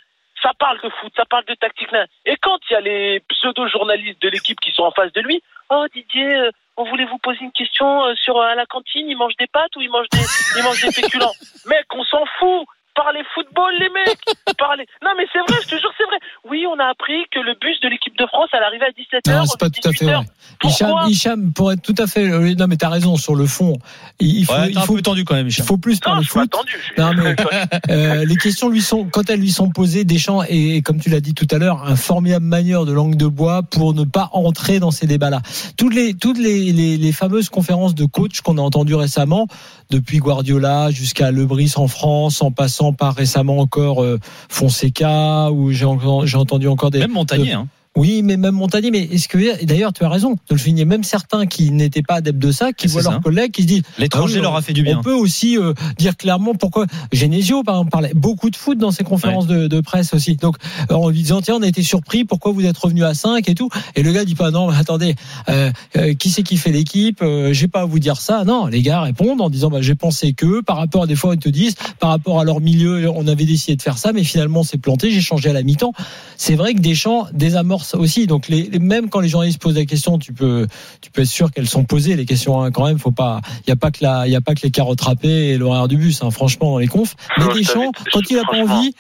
Ça 0.42 0.52
parle 0.58 0.80
de 0.82 0.88
foot, 1.00 1.12
ça 1.16 1.24
parle 1.24 1.44
de 1.46 1.54
tactique. 1.54 1.90
là. 1.90 2.06
Et 2.24 2.36
quand 2.36 2.58
il 2.68 2.72
y 2.74 2.76
a 2.76 2.80
les 2.80 3.20
pseudo-journalistes 3.28 4.20
de 4.22 4.28
l'équipe 4.28 4.60
qui 4.60 4.72
sont 4.72 4.82
en 4.82 4.90
face 4.90 5.12
de 5.12 5.20
lui, 5.20 5.42
oh 5.70 5.86
Didier, 5.94 6.50
on 6.76 6.84
voulait 6.84 7.06
vous 7.06 7.18
poser 7.18 7.40
une 7.40 7.52
question 7.52 8.14
sur 8.16 8.40
à 8.40 8.54
la 8.54 8.66
cantine, 8.66 9.08
ils 9.08 9.16
mangent 9.16 9.36
des 9.38 9.46
pâtes 9.46 9.74
ou 9.76 9.80
ils 9.80 9.90
mangent 9.90 10.10
des, 10.10 10.18
ils 10.58 10.62
mangent 10.62 10.82
des 10.82 10.92
féculents? 10.92 11.32
Mec, 11.66 11.86
on 11.94 12.04
s'en 12.04 12.24
fout. 12.38 12.66
Parlez 12.94 13.22
football, 13.34 13.74
les 13.78 13.88
mecs. 13.90 14.18
Parlez. 14.58 14.86
Non, 15.02 15.10
mais 15.16 15.26
c'est 15.32 15.40
vrai, 15.40 15.60
je 15.62 15.68
te 15.68 15.80
jure, 15.80 15.92
c'est 15.98 16.04
vrai. 16.04 16.18
Oui, 16.44 16.64
on 16.66 16.78
a 16.78 16.86
appris 16.86 17.26
que 17.30 17.40
le 17.40 17.54
bus 17.54 17.80
de 17.80 17.88
l'équipe 17.88 18.16
de 18.16 18.26
France, 18.26 18.48
elle 18.52 18.62
arrivait 18.62 18.86
à 18.86 18.90
17h. 18.90 19.36
Non, 19.36 19.44
c'est 19.46 19.58
pas 19.58 19.70
tout 19.70 19.88
à 19.88 19.92
fait 19.92 20.04
vrai. 20.04 20.24
Hicham, 20.62 20.94
Hicham, 21.08 21.52
pour 21.52 21.72
être 21.72 21.82
tout 21.82 21.94
à 21.98 22.06
fait, 22.06 22.30
euh, 22.30 22.54
non 22.54 22.66
mais 22.68 22.76
t'as 22.76 22.88
raison 22.88 23.16
sur 23.16 23.34
le 23.34 23.46
fond. 23.46 23.78
Il 24.20 24.38
il 24.38 24.44
faut, 24.46 24.52
Ouais, 24.52 24.70
il 24.70 24.78
faut, 24.80 24.94
peu 24.94 25.02
tendu 25.02 25.24
quand 25.24 25.34
même, 25.34 25.46
il 25.46 25.50
Hicham. 25.50 25.66
faut 25.66 25.76
plus 25.76 25.98
parler 26.00 26.24
pas 26.26 26.40
foot. 26.40 26.52
Non, 26.98 27.10
mais- 27.14 27.34
Euh, 27.90 28.24
les 28.24 28.36
questions 28.36 28.68
lui 28.68 28.80
sont, 28.82 29.04
quand 29.04 29.28
elles 29.30 29.40
lui 29.40 29.50
sont 29.52 29.68
posées, 29.70 30.04
Deschamps 30.04 30.42
est, 30.48 30.82
comme 30.84 30.98
tu 31.00 31.10
l'as 31.10 31.20
dit 31.20 31.34
tout 31.34 31.46
à 31.50 31.58
l'heure, 31.58 31.84
un 31.86 31.96
formidable 31.96 32.44
manieur 32.46 32.86
de 32.86 32.92
langue 32.92 33.16
de 33.16 33.26
bois 33.26 33.62
pour 33.62 33.94
ne 33.94 34.04
pas 34.04 34.30
entrer 34.32 34.78
dans 34.80 34.90
ces 34.90 35.06
débats-là. 35.06 35.42
Toutes 35.76 35.94
les, 35.94 36.14
toutes 36.14 36.38
les, 36.38 36.72
les, 36.72 36.96
les 36.96 37.12
fameuses 37.12 37.48
conférences 37.48 37.94
de 37.94 38.04
coach 38.04 38.40
qu'on 38.40 38.58
a 38.58 38.60
entendues 38.60 38.94
récemment, 38.94 39.46
depuis 39.90 40.18
Guardiola 40.18 40.90
jusqu'à 40.90 41.30
Lebris 41.30 41.72
en 41.76 41.88
France, 41.88 42.42
en 42.42 42.50
passant 42.50 42.92
par 42.92 43.14
récemment 43.14 43.58
encore 43.58 44.02
euh, 44.02 44.18
Fonseca, 44.48 45.50
ou 45.50 45.72
j'ai 45.72 45.84
entendu 45.84 46.68
encore 46.68 46.90
des, 46.90 47.00
Même 47.00 47.12
Montagnier. 47.12 47.52
Hein. 47.52 47.68
Oui, 47.96 48.22
mais 48.22 48.36
même 48.36 48.54
Montagnier, 48.54 48.90
mais 48.90 49.02
est-ce 49.02 49.28
que 49.28 49.64
d'ailleurs 49.64 49.92
tu 49.92 50.04
as 50.04 50.08
raison 50.08 50.32
de 50.32 50.38
le 50.50 50.58
souligner, 50.58 50.84
même 50.84 51.04
certains 51.04 51.46
qui 51.46 51.70
n'étaient 51.70 52.02
pas 52.02 52.14
adeptes 52.14 52.38
de 52.38 52.50
ça, 52.50 52.72
qui 52.72 52.86
voient 52.88 53.02
ça. 53.02 53.10
leurs 53.12 53.20
collègues 53.20 53.52
qui 53.52 53.62
se 53.62 53.66
disent 53.66 53.82
L'étranger 53.98 54.34
Ah 54.34 54.38
oui, 54.38 54.42
leur 54.42 54.56
a 54.56 54.62
fait 54.62 54.72
du 54.72 54.82
bien. 54.82 54.98
on 54.98 55.02
peut 55.02 55.14
aussi 55.14 55.56
euh, 55.58 55.74
dire 55.98 56.16
clairement 56.16 56.54
pourquoi 56.54 56.86
Genesio 57.12 57.62
par 57.62 57.76
exemple 57.76 57.90
parlait 57.90 58.12
beaucoup 58.14 58.50
de 58.50 58.56
foot 58.56 58.78
dans 58.78 58.90
ses 58.90 59.04
conférences 59.04 59.46
de, 59.46 59.68
de 59.68 59.80
presse 59.80 60.14
aussi. 60.14 60.36
Donc 60.36 60.56
en 60.90 61.08
lui 61.08 61.18
disant 61.22 61.40
tiens 61.40 61.56
on 61.56 61.62
a 61.62 61.66
été 61.66 61.82
surpris 61.82 62.24
pourquoi 62.24 62.52
vous 62.52 62.64
êtes 62.64 62.76
revenu 62.76 63.04
à 63.04 63.14
5 63.14 63.48
et 63.48 63.54
tout 63.54 63.68
et 63.94 64.02
le 64.02 64.12
gars 64.12 64.24
dit 64.24 64.34
pas 64.34 64.50
non 64.50 64.70
mais 64.70 64.76
attendez 64.76 65.14
euh, 65.48 65.70
euh, 65.96 66.14
qui 66.14 66.30
c'est 66.30 66.42
qui 66.42 66.56
fait 66.56 66.72
l'équipe 66.72 67.20
euh, 67.22 67.52
j'ai 67.52 67.68
pas 67.68 67.82
à 67.82 67.84
vous 67.84 67.98
dire 67.98 68.20
ça 68.20 68.44
non 68.44 68.66
les 68.66 68.82
gars 68.82 69.02
répondent 69.02 69.40
en 69.40 69.50
disant 69.50 69.70
bah, 69.70 69.80
j'ai 69.80 69.94
pensé 69.94 70.32
que 70.32 70.60
par 70.62 70.76
rapport 70.76 71.04
à 71.04 71.06
des 71.06 71.16
fois 71.16 71.34
ils 71.34 71.40
te 71.40 71.48
disent 71.48 71.74
par 72.00 72.10
rapport 72.10 72.40
à 72.40 72.44
leur 72.44 72.60
milieu 72.60 73.08
on 73.10 73.26
avait 73.26 73.44
décidé 73.44 73.76
de 73.76 73.82
faire 73.82 73.98
ça 73.98 74.12
mais 74.12 74.24
finalement 74.24 74.62
c'est 74.62 74.78
planté 74.78 75.10
j'ai 75.10 75.20
changé 75.20 75.50
à 75.50 75.52
la 75.52 75.62
mi-temps 75.62 75.92
c'est 76.36 76.54
vrai 76.54 76.74
que 76.74 76.80
Deschamps 76.80 77.26
désamorce 77.32 77.83
aussi. 77.94 78.26
Donc 78.26 78.48
les, 78.48 78.62
les- 78.64 78.78
même 78.78 79.08
quand 79.10 79.20
les 79.20 79.28
journalistes 79.28 79.60
posent 79.60 79.74
des 79.74 79.86
questions 79.86 80.18
tu 80.18 80.32
peux 80.32 80.66
tu 81.00 81.10
peux 81.10 81.22
être 81.22 81.28
sûr 81.28 81.50
qu'elles 81.52 81.68
sont 81.68 81.84
posées 81.84 82.16
les 82.16 82.24
questions 82.26 82.62
hein, 82.62 82.70
quand 82.70 82.86
même 82.86 82.98
faut 82.98 83.10
pas 83.10 83.40
il 83.66 83.70
y 83.70 83.72
a 83.72 83.76
pas 83.76 83.90
que 83.90 83.98
la 84.02 84.26
il 84.26 84.32
y 84.32 84.36
a 84.36 84.40
pas 84.40 84.54
que 84.54 84.62
les 84.62 84.70
carottes 84.70 85.00
râpées 85.00 85.50
et 85.50 85.58
l'horaire 85.58 85.88
du 85.88 85.96
bus 85.96 86.22
hein, 86.22 86.30
franchement 86.30 86.70
dans 86.72 86.78
les 86.78 86.86
confs 86.86 87.14
mais 87.38 87.44
Deschamps 87.54 87.92
quand 88.12 88.20
il 88.30 88.38
a 88.38 88.42
pas 88.50 88.56
envie 88.58 88.92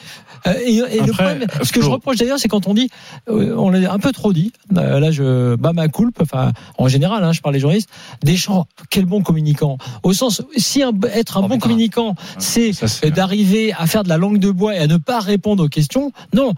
euh, 0.46 0.52
et, 0.64 0.76
et 0.96 1.00
le 1.00 1.12
problème 1.12 1.46
ce 1.62 1.72
que 1.72 1.80
je 1.80 1.88
reproche 1.88 2.16
d'ailleurs 2.16 2.38
c'est 2.38 2.48
quand 2.48 2.66
on 2.66 2.74
dit 2.74 2.90
euh, 3.28 3.54
on 3.56 3.70
l'a 3.70 3.92
un 3.92 3.98
peu 3.98 4.12
trop 4.12 4.32
dit 4.32 4.52
Euh, 4.76 5.00
là 5.00 5.10
je 5.10 5.54
bats 5.56 5.72
ma 5.72 5.88
coulpe 5.88 6.18
enfin 6.20 6.52
en 6.78 6.88
général 6.88 7.22
hein, 7.24 7.32
je 7.32 7.40
parle 7.40 7.54
des 7.54 7.60
journalistes 7.60 7.88
Deschamps 8.22 8.66
quel 8.90 9.06
bon 9.06 9.22
communicant. 9.22 9.78
Au 10.02 10.12
sens 10.12 10.42
si 10.56 10.82
un, 10.82 10.92
être 11.14 11.38
un 11.38 11.42
Oh, 11.44 11.48
bon 11.48 11.58
communicant 11.58 12.14
c'est- 12.38 12.72
d'arriver 13.10 13.72
à 13.72 13.86
faire 13.86 14.02
de 14.04 14.08
la 14.08 14.18
langue 14.18 14.38
de 14.38 14.50
bois 14.50 14.74
et 14.74 14.78
à 14.78 14.86
ne 14.86 14.96
pas 14.96 15.20
répondre 15.20 15.64
aux 15.64 15.68
questions 15.68 16.12
non 16.34 16.52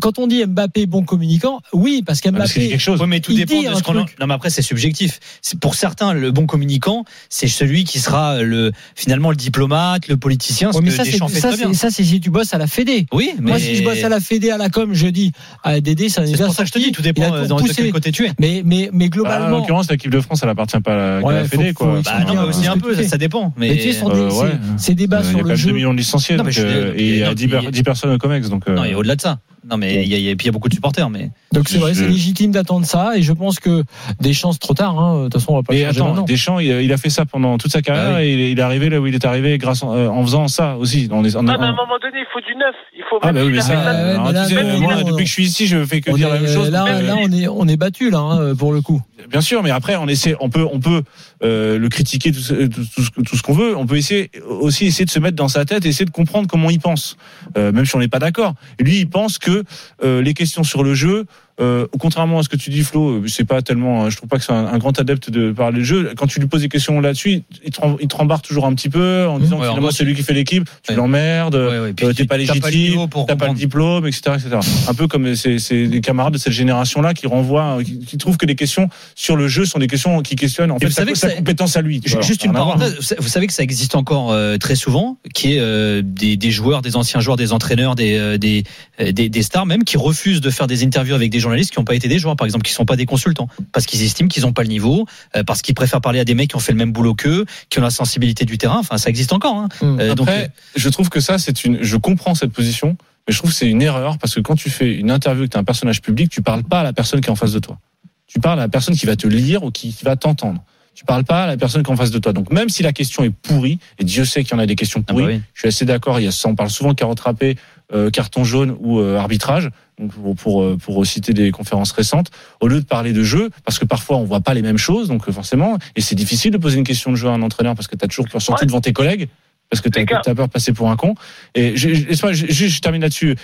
quand 0.00 0.18
on 0.18 0.26
dit 0.26 0.44
Mbappé 0.44 0.86
bon 0.86 1.02
communicant 1.02 1.60
oui 1.72 2.02
parce 2.06 2.20
Ah, 2.24 2.32
parce 2.32 2.52
qu'il 2.52 2.62
dit 2.62 2.68
qu'Mbappé 2.68 2.68
quelque 2.70 2.80
chose. 2.80 3.00
Oui, 3.00 3.06
mais 3.08 3.20
tout 3.20 3.32
il 3.32 3.38
dépend 3.44 3.60
de 3.70 3.74
ce 3.76 3.82
qu'on. 3.82 3.94
Non, 3.94 4.04
mais 4.26 4.34
après, 4.34 4.50
c'est 4.50 4.62
subjectif. 4.62 5.20
C'est 5.42 5.58
pour 5.58 5.74
certains, 5.74 6.12
le 6.14 6.30
bon 6.30 6.46
communicant, 6.46 7.04
c'est 7.28 7.48
celui 7.48 7.84
qui 7.84 7.98
sera 8.00 8.42
le 8.42 8.72
finalement 8.94 9.30
le 9.30 9.36
diplomate, 9.36 10.08
le 10.08 10.16
politicien. 10.16 10.70
Mais 10.82 10.88
que 10.90 10.94
ça 10.96 11.04
c'est 11.04 11.18
ça 11.18 11.52
c'est 11.56 11.74
ça 11.74 11.90
c'est 11.90 12.04
si 12.04 12.20
tu 12.20 12.30
bosses 12.30 12.52
à 12.54 12.58
la 12.58 12.66
Fédé 12.66 13.06
Oui, 13.12 13.30
mais 13.40 13.50
moi 13.52 13.58
si 13.58 13.74
je 13.76 13.82
bosse 13.84 14.02
à 14.04 14.08
la 14.08 14.20
Fédé 14.20 14.50
à 14.50 14.58
la 14.58 14.68
com 14.70 14.90
je 14.92 15.06
dis 15.08 15.32
à 15.64 15.80
Dédé 15.80 16.08
c'est 16.08 16.20
un 16.20 16.26
c'est 16.26 16.44
pour 16.44 16.54
ça 16.54 16.62
que 16.62 16.68
je 16.68 16.72
te 16.72 16.78
dis, 16.78 16.92
tout 16.92 17.02
dépend 17.02 17.32
euh, 17.32 17.46
dans 17.46 17.56
de 17.60 17.68
quel 17.72 17.90
côté 17.92 18.12
tu 18.12 18.26
es. 18.26 18.32
mais 18.38 18.62
mais 18.64 18.90
mais 18.92 19.08
Bah, 19.08 19.16
en 19.16 19.22
globalement 19.22 19.58
l'occurrence, 19.58 19.90
l'équipe 19.90 20.10
de 20.10 20.20
France, 20.20 20.40
elle 20.42 20.48
appartient 20.48 20.80
pas 20.80 20.92
à 20.92 20.96
la, 21.20 21.26
Ouais, 21.26 21.34
la 21.34 21.44
faut- 21.44 21.56
Fédé, 21.58 21.68
faut 21.72 21.84
quoi. 21.84 22.00
Bah 22.04 22.24
non, 22.26 22.34
mais 22.34 22.48
aussi 22.48 22.62
peu 22.62 22.68
un 22.70 22.74
que 22.74 22.80
peu, 22.80 22.94
ça, 22.94 23.08
ça 23.08 23.18
dépend. 23.18 23.52
Mais 23.56 23.76
tu 23.76 23.82
sais, 23.82 23.92
sur 23.92 24.14
ces- 24.14 24.56
ces 24.78 24.94
débats 24.94 25.20
Il 25.20 25.24
y 25.24 25.26
a 25.26 25.30
sur 25.30 25.38
quand 25.38 25.42
le 25.44 25.48
même 25.48 25.56
jeu 25.56 25.68
2 25.70 25.74
millions 25.76 25.92
de 25.92 25.98
licenciés, 25.98 26.36
euh, 26.38 26.92
et 26.96 27.08
il 27.08 27.16
y 27.18 27.22
a 27.22 27.28
non, 27.28 27.34
10, 27.34 27.46
mais- 27.46 27.60
per- 27.60 27.70
10 27.70 27.82
personnes 27.82 28.10
au 28.12 28.18
COMEX. 28.18 28.48
Donc, 28.48 28.68
euh, 28.68 28.74
non, 28.74 28.84
et 28.84 28.94
au-delà 28.94 29.16
de 29.16 29.20
ça. 29.20 29.38
Non, 29.68 29.76
mais 29.78 29.85
il 29.94 30.08
y, 30.08 30.14
a- 30.14 30.18
il 30.18 30.24
y 30.24 30.30
a- 30.30 30.36
puis 30.36 30.44
il 30.44 30.46
y 30.46 30.48
a 30.48 30.52
beaucoup 30.52 30.68
de 30.68 30.74
supporters, 30.74 31.08
mais 31.10 31.30
Donc 31.52 31.68
c'est 31.68 31.78
vrai, 31.78 31.94
Je- 31.94 32.00
c'est 32.00 32.08
légitime 32.08 32.50
d'attendre 32.52 32.84
ça 32.86 33.16
et 33.16 33.22
je 33.22 33.32
pense 33.32 33.58
que 33.60 33.84
des 34.20 34.32
chances 34.34 34.58
trop 34.58 34.74
tard. 34.74 34.98
Hein. 34.98 35.18
De 35.18 35.24
toute 35.24 35.34
façon, 35.40 35.52
on 35.52 35.56
va 35.56 35.62
pas 35.62 35.72
Mais 35.72 35.84
attends, 35.84 36.06
maintenant. 36.08 36.22
Deschamps, 36.22 36.58
il 36.58 36.70
a, 36.72 36.82
il 36.82 36.92
a 36.92 36.96
fait 36.96 37.10
ça 37.10 37.24
pendant 37.24 37.56
toute 37.58 37.72
sa 37.72 37.82
carrière 37.82 38.14
Ah 38.16 38.18
oui. 38.18 38.24
et 38.26 38.32
il 38.34 38.40
est, 38.40 38.52
il 38.52 38.58
est 38.58 38.62
arrivé 38.62 38.88
là 38.90 39.00
où 39.00 39.06
il 39.06 39.14
est 39.14 39.24
arrivé 39.24 39.56
grâce 39.58 39.82
en, 39.82 39.94
euh, 39.94 40.08
en 40.08 40.22
faisant 40.22 40.48
ça 40.48 40.76
aussi. 40.76 41.08
On 41.10 41.24
est, 41.24 41.34
on- 41.36 41.42
Non, 41.42 41.54
mais 41.58 41.64
à 41.64 41.68
un 41.68 41.72
moment 41.72 41.98
donné, 42.00 42.18
il 42.18 42.26
faut 42.32 42.40
du 42.40 42.54
neuf. 42.56 42.74
Faut 43.16 43.26
ah 43.28 43.32
bah 43.32 43.40
oui, 43.44 43.52
mais 43.52 43.60
ça, 43.62 43.68
fait 43.68 43.76
Ouais, 43.76 43.82
ouais, 43.82 43.90
alors, 44.10 44.26
mais 44.26 44.32
là, 44.32 44.46
tu 44.46 44.54
sais, 44.54 44.62
mais 44.62 44.76
moi, 44.78 44.96
depuis 45.02 45.24
que 45.24 45.28
je 45.28 45.32
suis 45.32 45.44
ici, 45.46 45.66
je 45.66 45.84
fais 45.86 46.00
que 46.02 46.10
On 46.10 46.16
dire 46.16 46.28
est- 46.28 46.34
la 46.34 46.40
même 46.40 46.52
chose. 46.52 46.70
là, 46.70 46.84
euh, 46.86 47.02
là, 47.02 47.16
on 47.18 47.32
est 47.32 47.48
on 47.48 47.66
est 47.66 47.76
battu 47.78 48.10
là 48.10 48.18
hein, 48.18 48.54
pour 48.54 48.72
le 48.74 48.82
coup. 48.82 49.00
Bien 49.30 49.40
sûr, 49.40 49.62
mais 49.62 49.70
après, 49.70 49.96
on 49.96 50.06
essaie, 50.06 50.36
on 50.40 50.50
peut, 50.50 50.66
on 50.70 50.78
peut 50.80 51.02
euh, 51.42 51.78
le 51.78 51.88
critiquer 51.88 52.30
tout, 52.30 52.40
ce- 52.40 52.66
tout, 52.66 52.82
tout 52.94 53.02
ce, 53.02 53.10
que- 53.10 53.22
tout 53.22 53.36
ce 53.36 53.42
qu'on 53.42 53.54
veut. 53.54 53.76
On 53.76 53.86
peut 53.86 53.96
essayer 53.96 54.30
aussi 54.48 54.86
essayer 54.86 55.04
de 55.06 55.10
se 55.10 55.18
mettre 55.18 55.36
dans 55.36 55.48
sa 55.48 55.64
tête, 55.64 55.86
essayer 55.86 56.04
de 56.04 56.10
comprendre 56.10 56.46
comment 56.46 56.68
il 56.70 56.78
pense, 56.80 57.16
euh, 57.56 57.72
même 57.72 57.86
si 57.86 57.96
on 57.96 58.00
n'est 58.00 58.08
pas 58.08 58.18
d'accord. 58.18 58.54
Lui, 58.78 58.98
il 59.00 59.08
pense 59.08 59.38
que 59.38 59.64
euh, 60.04 60.20
les 60.22 60.34
questions 60.34 60.62
sur 60.62 60.84
le 60.84 60.94
jeu. 60.94 61.24
Euh, 61.58 61.86
contrairement 61.98 62.40
à 62.40 62.42
ce 62.42 62.50
que 62.50 62.56
tu 62.56 62.68
dis 62.68 62.82
Flo, 62.82 63.08
euh, 63.08 63.28
c'est 63.28 63.44
pas 63.46 63.62
tellement, 63.62 64.04
euh, 64.04 64.10
je 64.10 64.16
trouve 64.18 64.28
pas 64.28 64.36
que 64.36 64.44
c'est 64.44 64.52
un, 64.52 64.66
un 64.66 64.76
grand 64.78 64.98
adepte 65.00 65.30
de 65.30 65.52
parler 65.52 65.78
de 65.78 65.84
jeu. 65.84 66.12
Quand 66.14 66.26
tu 66.26 66.38
lui 66.38 66.46
poses 66.48 66.60
des 66.60 66.68
questions 66.68 67.00
là-dessus, 67.00 67.42
il 67.64 67.70
te, 67.70 67.80
rem- 67.80 67.96
il 67.98 68.08
te 68.08 68.16
rembarre 68.16 68.42
toujours 68.42 68.66
un 68.66 68.74
petit 68.74 68.90
peu 68.90 69.26
en 69.26 69.38
disant 69.38 69.56
Ouais, 69.56 69.62
que 69.62 69.66
en 69.68 69.70
finalement 69.70 69.90
c'est 69.90 70.04
lui 70.04 70.14
qui 70.14 70.22
fait 70.22 70.34
l'équipe, 70.34 70.68
tu 70.82 70.90
Ouais. 70.90 70.96
l'emmerdes, 70.96 71.54
Ouais, 71.54 71.94
tu- 71.94 72.14
t'es 72.14 72.26
pas 72.26 72.36
légitime, 72.36 73.06
t'as 73.26 73.36
pas 73.36 73.48
le 73.48 73.54
diplôme, 73.54 74.06
etc., 74.06 74.32
etc. 74.34 74.58
Un 74.88 74.94
peu 74.94 75.06
comme 75.08 75.34
c'est 75.34 75.86
des 75.86 76.00
camarades 76.02 76.34
de 76.34 76.38
cette 76.38 76.52
génération-là 76.52 77.14
qui 77.14 77.26
renvoient, 77.26 77.78
qui, 77.82 78.00
qui 78.00 78.18
trouvent 78.18 78.36
que 78.36 78.44
les 78.46 78.54
questions 78.54 78.90
sur 79.14 79.34
le 79.36 79.48
jeu 79.48 79.64
sont 79.64 79.78
des 79.78 79.86
questions 79.86 80.20
qui 80.20 80.36
questionnent 80.36 80.70
en 80.72 80.76
Et 80.76 80.80
fait 80.90 81.04
vous 81.08 81.14
sa, 81.14 81.28
ça- 81.30 81.34
compétence 81.36 81.76
à 81.78 81.80
lui. 81.80 82.02
vois. 82.06 82.20
Juste 82.20 82.44
une 82.44 82.52
parenthèse, 82.52 82.96
vous 82.96 83.02
sa- 83.02 83.16
vous 83.18 83.28
savez 83.28 83.46
que 83.46 83.54
ça 83.54 83.62
existe 83.62 83.94
encore 83.94 84.30
euh, 84.30 84.58
très 84.58 84.74
souvent, 84.74 85.16
qui 85.34 85.54
est 85.54 85.58
euh, 85.60 86.02
des, 86.04 86.36
des 86.36 86.50
joueurs, 86.50 86.82
des 86.82 86.96
anciens 86.96 87.20
joueurs, 87.20 87.38
des 87.38 87.52
entraîneurs, 87.54 87.94
des, 87.94 88.36
des, 88.38 88.64
des, 89.12 89.30
des 89.30 89.42
stars 89.42 89.64
même, 89.64 89.84
qui 89.84 89.96
refusent 89.96 90.42
de 90.42 90.50
faire 90.50 90.66
des 90.66 90.84
interviews 90.84 91.14
avec 91.14 91.30
des 91.30 91.40
journalistes 91.46 91.72
qui 91.72 91.78
n'ont 91.78 91.84
pas 91.84 91.94
été 91.94 92.08
des 92.08 92.18
joueurs, 92.18 92.36
par 92.36 92.44
exemple, 92.44 92.64
qui 92.64 92.72
sont 92.72 92.84
pas 92.84 92.96
des 92.96 93.06
consultants, 93.06 93.48
parce 93.72 93.86
qu'ils 93.86 94.02
estiment 94.02 94.28
qu'ils 94.28 94.42
n'ont 94.42 94.52
pas 94.52 94.62
le 94.62 94.68
niveau, 94.68 95.06
euh, 95.36 95.44
parce 95.44 95.62
qu'ils 95.62 95.74
préfèrent 95.74 96.00
parler 96.00 96.20
à 96.20 96.24
des 96.24 96.34
mecs 96.34 96.50
qui 96.50 96.56
ont 96.56 96.60
fait 96.60 96.72
le 96.72 96.78
même 96.78 96.92
boulot 96.92 97.14
qu'eux, 97.14 97.46
qui 97.70 97.78
ont 97.78 97.82
la 97.82 97.90
sensibilité 97.90 98.44
du 98.44 98.58
terrain. 98.58 98.78
Enfin, 98.78 98.98
ça 98.98 99.10
existe 99.10 99.32
encore. 99.32 99.56
Hein. 99.56 99.68
Hum. 99.80 99.98
Euh, 100.00 100.14
donc, 100.14 100.28
Après, 100.28 100.50
je 100.74 100.88
trouve 100.88 101.08
que 101.08 101.20
ça, 101.20 101.38
c'est 101.38 101.64
une. 101.64 101.82
Je 101.82 101.96
comprends 101.96 102.34
cette 102.34 102.52
position, 102.52 102.96
mais 103.26 103.32
je 103.32 103.38
trouve 103.38 103.50
que 103.50 103.56
c'est 103.56 103.68
une 103.68 103.82
erreur 103.82 104.18
parce 104.18 104.34
que 104.34 104.40
quand 104.40 104.56
tu 104.56 104.70
fais 104.70 104.92
une 104.94 105.10
interview 105.10 105.44
que 105.44 105.50
tu 105.50 105.56
es 105.56 105.60
un 105.60 105.64
personnage 105.64 106.02
public, 106.02 106.30
tu 106.30 106.42
parles 106.42 106.64
pas 106.64 106.80
à 106.80 106.84
la 106.84 106.92
personne 106.92 107.20
qui 107.20 107.28
est 107.28 107.32
en 107.32 107.36
face 107.36 107.52
de 107.52 107.58
toi. 107.58 107.78
Tu 108.26 108.40
parles 108.40 108.58
à 108.58 108.62
la 108.62 108.68
personne 108.68 108.96
qui 108.96 109.06
va 109.06 109.16
te 109.16 109.26
lire 109.26 109.62
ou 109.62 109.70
qui, 109.70 109.94
qui 109.94 110.04
va 110.04 110.16
t'entendre. 110.16 110.62
Tu 110.94 111.04
parles 111.04 111.24
pas 111.24 111.44
à 111.44 111.46
la 111.46 111.56
personne 111.58 111.82
qui 111.82 111.90
est 111.90 111.92
en 111.92 111.96
face 111.96 112.10
de 112.10 112.18
toi. 112.18 112.32
Donc 112.32 112.50
même 112.50 112.70
si 112.70 112.82
la 112.82 112.92
question 112.92 113.22
est 113.22 113.30
pourrie, 113.30 113.78
et 113.98 114.04
Dieu 114.04 114.24
sait 114.24 114.42
qu'il 114.42 114.52
y 114.52 114.54
en 114.54 114.58
a 114.58 114.66
des 114.66 114.76
questions 114.76 115.00
Ah 115.06 115.12
bah 115.12 115.20
pourries, 115.20 115.34
oui. 115.36 115.42
je 115.52 115.60
suis 115.60 115.68
assez 115.68 115.84
d'accord. 115.84 116.18
Il 116.20 116.24
y 116.24 116.28
a, 116.28 116.42
on 116.46 116.54
parle 116.54 116.70
souvent 116.70 116.90
de 116.90 116.94
carotte 116.94 117.20
râpée, 117.20 117.56
euh, 117.92 118.10
carton 118.10 118.44
jaune 118.44 118.74
ou 118.80 118.98
euh, 119.00 119.16
arbitrage. 119.16 119.70
Donc 119.98 120.12
pour, 120.12 120.34
pour 120.36 120.62
euh, 120.62 120.76
pour 120.76 121.06
citer 121.06 121.32
des 121.32 121.50
conférences 121.50 121.92
récentes, 121.92 122.30
au 122.60 122.68
lieu 122.68 122.80
de 122.80 122.86
parler 122.86 123.12
de 123.12 123.22
jeu, 123.22 123.50
parce 123.64 123.78
que 123.78 123.84
parfois 123.84 124.16
on 124.18 124.24
voit 124.24 124.40
pas 124.40 124.54
les 124.54 124.62
mêmes 124.62 124.78
choses, 124.78 125.08
donc 125.08 125.26
euh, 125.28 125.32
forcément, 125.32 125.78
et 125.94 126.00
c'est 126.00 126.14
difficile 126.14 126.50
de 126.52 126.58
poser 126.58 126.78
une 126.78 126.84
question 126.84 127.10
de 127.10 127.16
jeu 127.16 127.28
à 127.28 127.32
un 127.32 127.42
entraîneur 127.42 127.74
parce 127.74 127.88
que 127.88 127.96
tu 127.96 128.04
as 128.04 128.08
toujours 128.08 128.28
peur, 128.28 128.42
surtout 128.42 128.60
Ouais. 128.62 128.66
devant 128.66 128.80
tes 128.80 128.92
collègues, 128.92 129.28
parce 129.70 129.80
que 129.80 129.88
tu 129.88 129.98
as, 130.00 130.34
peur 130.34 130.46
de 130.46 130.52
passer 130.52 130.72
pour 130.72 130.90
un 130.90 130.96
con. 130.96 131.14
Et 131.54 131.76
je, 131.76 131.88
je, 131.94 132.80
termine 132.80 133.02
là-dessus. 133.02 133.36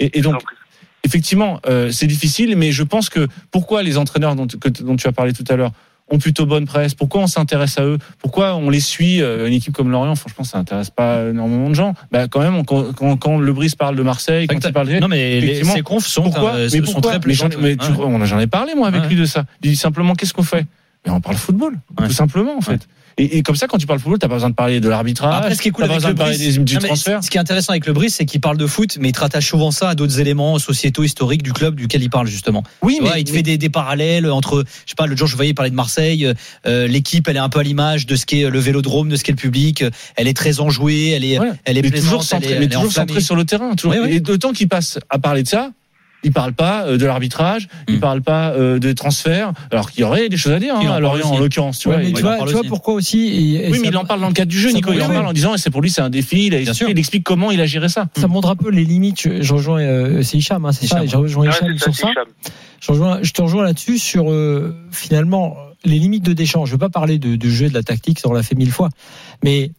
Et, 0.00 0.18
et 0.18 0.20
donc, 0.20 0.42
effectivement, 1.04 1.60
euh, 1.66 1.90
c'est 1.92 2.06
difficile, 2.06 2.56
mais 2.56 2.72
je 2.72 2.82
pense 2.82 3.08
que 3.08 3.28
pourquoi 3.50 3.82
les 3.82 3.98
entraîneurs 3.98 4.34
dont, 4.34 4.46
que- 4.46 4.68
dont 4.68 4.96
tu 4.96 5.06
as 5.06 5.12
parlé 5.12 5.32
tout 5.32 5.44
à 5.48 5.56
l'heure 5.56 5.72
ont 6.10 6.18
plutôt 6.18 6.44
bonne 6.46 6.66
presse. 6.66 6.94
Pourquoi 6.94 7.22
on 7.22 7.26
s'intéresse 7.26 7.78
à 7.78 7.84
eux? 7.84 7.98
Pourquoi 8.18 8.54
on 8.56 8.68
les 8.70 8.80
suit 8.80 9.22
euh, 9.22 9.46
Une 9.46 9.54
équipe 9.54 9.72
comme 9.74 9.90
Lorient, 9.90 10.14
franchement, 10.16 10.44
ça 10.44 10.58
intéresse 10.58 10.90
pas 10.90 11.28
énormément 11.30 11.70
de 11.70 11.74
gens. 11.74 11.94
Bah, 12.12 12.28
quand 12.28 12.40
même, 12.40 12.56
on- 12.56 12.64
quand, 12.64 13.16
quand, 13.16 13.38
Le 13.38 13.52
Brice 13.52 13.74
parle 13.74 13.96
de 13.96 14.02
Marseille, 14.02 14.46
quand 14.46 14.62
il 14.62 14.72
parle 14.72 14.88
de... 14.88 14.98
Non, 14.98 15.08
mais 15.08 15.40
les, 15.40 15.64
ces 15.64 15.80
confs 15.82 16.06
sont, 16.06 16.22
pourquoi 16.24 16.54
euh, 16.56 16.68
Mais 16.72 16.78
sont 16.84 16.92
pourquoi 16.92 17.18
très 17.18 17.28
mais 17.28 17.34
j'en, 17.34 17.48
plaisantes. 17.48 17.62
mais 17.98 18.04
on 18.04 18.20
a- 18.20 18.24
j'en 18.26 18.38
ai 18.38 18.46
parlé 18.46 18.74
moi 18.74 18.88
avec 18.88 19.04
lui 19.08 19.16
de 19.16 19.24
ça. 19.24 19.44
Il 19.62 19.70
dit 19.70 19.76
simplement 19.76 20.14
qu'est-ce 20.14 20.34
qu'on 20.34 20.42
fait? 20.42 20.66
Mais 21.06 21.12
on 21.12 21.20
parle 21.20 21.36
football, 21.36 21.74
tout 21.98 22.10
simplement 22.12 22.56
en 22.56 22.60
fait. 22.62 22.86
Et, 23.16 23.38
et 23.38 23.42
comme 23.42 23.56
ça, 23.56 23.66
quand 23.66 23.78
tu 23.78 23.86
parles 23.86 24.00
football, 24.00 24.18
t'as 24.18 24.28
pas 24.28 24.34
besoin 24.34 24.50
de 24.50 24.54
parler 24.54 24.80
de 24.80 24.88
l'arbitrage. 24.88 25.34
Après, 25.34 25.54
ce 25.54 25.62
qui 25.62 25.68
est 25.68 25.70
cool 25.70 25.84
avec 25.84 26.02
le 26.02 26.12
Brice, 26.14 26.38
des, 26.38 26.52
du 26.58 26.74
Non, 26.74 26.80
mais 26.82 26.88
transfert. 26.88 27.22
Ce 27.22 27.30
qui 27.30 27.36
est 27.36 27.40
intéressant 27.40 27.70
avec 27.72 27.86
le 27.86 27.92
Brice, 27.92 28.16
c'est 28.16 28.24
qu'il 28.24 28.40
parle 28.40 28.56
de 28.56 28.66
foot, 28.66 28.96
mais 29.00 29.10
il 29.10 29.12
te 29.12 29.20
rattache 29.20 29.48
souvent 29.48 29.70
ça 29.70 29.90
à 29.90 29.94
d'autres 29.94 30.18
éléments 30.20 30.58
sociétaux, 30.58 31.04
historiques 31.04 31.42
du 31.42 31.52
club 31.52 31.76
duquel 31.76 32.02
il 32.02 32.10
parle 32.10 32.26
justement. 32.26 32.62
Oui, 32.82 32.98
vois, 33.00 33.18
il 33.18 33.24
te 33.24 33.30
fait 33.30 33.42
des, 33.42 33.56
des 33.58 33.68
parallèles 33.70 34.30
entre, 34.30 34.64
je 34.84 34.90
sais 34.90 34.94
pas, 34.96 35.06
le 35.06 35.16
jour 35.16 35.28
je 35.28 35.36
voyais 35.36 35.54
parler 35.54 35.70
de 35.70 35.76
Marseille, 35.76 36.26
euh, 36.66 36.86
l'équipe, 36.88 37.28
elle 37.28 37.36
est 37.36 37.40
un 37.40 37.48
peu 37.48 37.60
à 37.60 37.62
l'image 37.62 38.06
de 38.06 38.16
ce 38.16 38.26
qu'est 38.26 38.50
le 38.50 38.58
Vélodrome, 38.58 39.08
de 39.08 39.16
ce 39.16 39.22
qu'est 39.24 39.32
le 39.32 39.36
public. 39.36 39.84
Elle 40.16 40.28
est 40.28 40.36
très 40.36 40.60
enjouée, 40.60 41.10
elle 41.10 41.24
est, 41.24 41.38
Ouais. 41.38 41.50
elle 41.64 41.78
est 41.78 41.82
mais 41.82 41.90
plaisante, 41.90 42.06
toujours 42.08 42.22
centré, 42.24 42.46
elle 42.50 42.56
est, 42.56 42.58
mais 42.58 42.64
elle 42.66 42.70
toujours 42.72 42.88
enflammée. 42.88 43.08
centré 43.08 43.20
sur 43.20 43.36
le 43.36 43.44
terrain. 43.44 43.74
Toujours. 43.74 43.92
Ouais, 43.92 44.00
ouais. 44.00 44.14
Et 44.14 44.20
de 44.20 44.36
temps 44.36 44.52
qu'il 44.52 44.68
passe 44.68 44.98
à 45.10 45.18
parler 45.18 45.42
de 45.42 45.48
ça, 45.48 45.70
il 46.24 46.32
parle 46.32 46.52
pas 46.52 46.86
euh, 46.86 46.96
de 46.96 47.06
l'arbitrage, 47.06 47.68
il 47.88 47.96
Mm. 47.96 48.00
parle 48.00 48.22
pas 48.22 48.50
euh, 48.50 48.78
de 48.78 48.92
transfert, 48.92 49.52
alors 49.70 49.90
qu'il 49.90 50.00
y 50.00 50.04
aurait 50.04 50.28
des 50.28 50.36
choses 50.36 50.52
à 50.52 50.58
dire 50.58 50.74
hein, 50.76 50.80
en 50.88 50.92
à 50.92 51.00
Lorient 51.00 51.26
aussi. 51.30 51.36
en 51.36 51.38
l'occurrence. 51.38 51.78
Tu 51.78 51.88
Ouais, 51.88 52.02
vois, 52.10 52.12
tu 52.12 52.52
vois, 52.52 52.62
tu 52.62 52.68
pourquoi 52.68 52.94
aussi 52.94 53.20
et- 53.28 53.66
et 53.66 53.70
oui, 53.70 53.76
ça- 53.76 53.82
mais 53.82 53.88
il 53.88 53.96
en 53.96 54.04
parle 54.04 54.20
dans 54.20 54.28
le 54.28 54.32
cadre 54.34 54.50
du 54.50 54.58
jeu, 54.58 54.70
Nico. 54.70 54.92
Il 54.92 55.02
en 55.02 55.08
parle 55.08 55.26
en 55.26 55.32
disant, 55.32 55.56
c'est 55.56 55.70
pour 55.70 55.82
lui, 55.82 55.90
c'est 55.90 56.00
un 56.00 56.10
défi. 56.10 56.46
Il, 56.46 56.54
a 56.54 56.58
Bien 56.58 56.58
expliqué- 56.60 56.74
sûr. 56.74 56.88
il 56.90 56.98
explique 56.98 57.24
comment 57.24 57.50
il 57.50 57.60
a 57.60 57.66
géré 57.66 57.88
ça. 57.88 58.06
ça 58.16 58.26
montre 58.26 58.48
un 58.50 58.56
peu 58.56 58.70
les 58.70 58.84
limites. 58.84 59.20
Je, 59.20 59.42
je 59.42 59.54
rejoins, 59.54 59.80
euh, 59.80 60.22
c'est 60.22 60.38
Hicham, 60.38 60.64
hein, 60.64 60.72
c'est 60.72 60.86
ça. 60.86 61.04
Je 61.06 61.16
rejoins 61.16 61.48
Hicham 61.48 61.76
ça, 61.78 61.84
sur 61.92 61.94
ça. 61.94 62.08
Je, 62.80 62.92
rejoins, 62.92 63.18
je 63.22 63.32
te 63.32 63.40
rejoins 63.42 63.64
là-dessus 63.64 63.98
sur 63.98 64.30
euh, 64.30 64.74
finalement 64.90 65.56
les 65.84 65.98
limites 65.98 66.24
de 66.24 66.32
Deschamps. 66.32 66.64
Je 66.64 66.72
veux 66.72 66.78
pas 66.78 66.88
parler 66.90 67.18
de, 67.18 67.36
de 67.36 67.48
jeu 67.48 67.66
et 67.66 67.68
de 67.68 67.74
la 67.74 67.82
tactique, 67.82 68.18
ça 68.20 68.28
on 68.28 68.32
l'a 68.32 68.42
fait 68.42 68.54
mille 68.54 68.70
fois. 68.72 68.88
Mais 69.42 69.70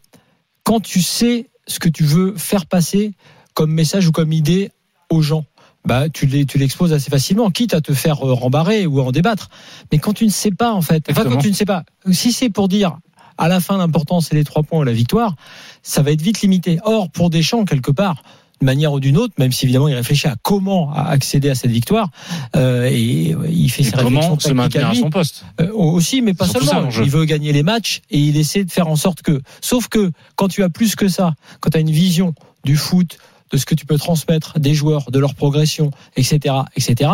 quand 0.63 0.79
tu 0.79 1.01
sais 1.01 1.47
ce 1.67 1.79
que 1.79 1.89
tu 1.89 2.03
veux 2.03 2.33
faire 2.37 2.65
passer 2.65 3.13
comme 3.53 3.71
message 3.71 4.07
ou 4.07 4.11
comme 4.11 4.31
idée 4.33 4.69
aux 5.09 5.21
gens, 5.21 5.45
bah 5.85 6.09
tu 6.09 6.25
les- 6.25 6.45
tu 6.45 6.57
l'exposes 6.57 6.93
assez 6.93 7.09
facilement, 7.09 7.49
quitte 7.51 7.73
à 7.73 7.81
te 7.81 7.93
faire 7.93 8.25
euh, 8.25 8.33
rembarrer 8.33 8.85
ou 8.85 8.99
en 9.01 9.11
débattre. 9.11 9.49
Mais 9.91 9.99
quand 9.99 10.13
tu 10.13 10.25
ne 10.25 10.31
sais 10.31 10.51
pas 10.51 10.71
en 10.73 10.81
fait, 10.81 11.05
enfin 11.09 11.23
quand 11.25 11.37
tu 11.37 11.49
ne 11.49 11.53
sais 11.55 11.65
pas, 11.65 11.83
si 12.11 12.31
c'est 12.31 12.49
pour 12.49 12.67
dire 12.67 12.97
à 13.37 13.47
la 13.47 13.59
fin 13.59 13.77
l'important 13.77 14.21
c'est 14.21 14.35
les 14.35 14.43
trois 14.43 14.63
points 14.63 14.79
ou 14.79 14.83
la 14.83 14.93
victoire, 14.93 15.35
ça 15.83 16.01
va 16.01 16.11
être 16.11 16.21
vite 16.21 16.41
limité. 16.41 16.79
Or 16.83 17.09
pour 17.09 17.29
Deschamps 17.29 17.65
quelque 17.65 17.91
part 17.91 18.23
d'une 18.61 18.67
manière 18.67 18.93
ou 18.93 19.01
d'une 19.01 19.17
autre, 19.17 19.33
même 19.37 19.51
si 19.51 19.65
évidemment 19.65 19.89
il 19.89 19.95
réfléchit 19.95 20.27
à 20.29 20.35
comment 20.41 20.93
accéder 20.93 21.49
à 21.49 21.55
cette 21.55 21.71
victoire, 21.71 22.09
euh, 22.55 22.87
et 22.89 23.35
il 23.49 23.69
fait 23.69 23.81
Et 23.81 23.85
ses 23.85 23.95
réflexions 23.97 24.21
comment 24.21 24.39
se 24.39 24.53
maintenir 24.53 24.87
à 24.87 24.91
à 24.91 24.95
son 24.95 25.09
poste 25.09 25.43
Euh, 25.59 25.69
aussi, 25.73 26.21
mais 26.21 26.33
pas 26.33 26.47
ça, 26.47 26.53
seulement. 26.61 26.79
l'enjeu. 26.83 27.03
il 27.03 27.09
veut 27.11 27.25
gagner 27.25 27.51
les 27.51 27.63
matchs 27.63 28.01
et 28.09 28.17
il 28.17 28.37
essaie 28.37 28.63
de 28.63 28.71
faire 28.71 28.87
en 28.87 28.95
sorte 28.95 29.21
que. 29.23 29.41
Sauf 29.59 29.89
que 29.89 30.09
quand 30.37 30.47
tu 30.47 30.63
as 30.63 30.69
plus 30.69 30.95
que 30.95 31.09
ça, 31.09 31.33
quand 31.59 31.71
tu 31.71 31.77
as 31.77 31.81
une 31.81 31.91
vision 31.91 32.33
du 32.63 32.77
foot, 32.77 33.17
de 33.55 33.59
ce 33.59 33.65
que 33.65 33.75
tu 33.75 33.85
peux 33.85 33.97
transmettre 33.97 34.59
des 34.59 34.73
joueurs, 34.73 35.11
de 35.11 35.19
leur 35.19 35.33
progression, 35.33 35.91
etc., 36.17 36.55
etc., 36.75 37.11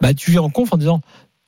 bah 0.00 0.12
tu 0.12 0.30
vis 0.30 0.38
en 0.38 0.50
conf 0.50 0.72
en 0.72 0.76
disant. 0.76 1.00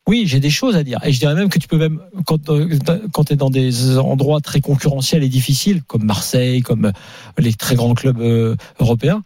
Oui, 0.08 0.24
j'ai 0.26 0.40
des 0.40 0.50
choses 0.50 0.76
à 0.76 0.82
dire. 0.82 0.98
Et 1.04 1.12
je 1.12 1.20
dirais 1.20 1.34
même 1.34 1.50
que 1.50 1.58
tu 1.58 1.68
peux 1.68 1.76
même, 1.76 2.00
quand, 2.26 2.48
euh, 2.48 2.78
quand 3.12 3.24
tu 3.24 3.34
es 3.34 3.36
dans 3.36 3.50
des 3.50 3.98
endroits 3.98 4.40
très 4.40 4.60
concurrentiels 4.60 5.22
et 5.22 5.28
difficiles, 5.28 5.82
comme 5.84 6.04
Marseille, 6.04 6.62
comme 6.62 6.86
euh, 6.86 6.92
les 7.38 7.52
très 7.52 7.76
grands 7.76 7.94
clubs 7.94 8.20
euh, 8.20 8.56
européens, 8.80 9.22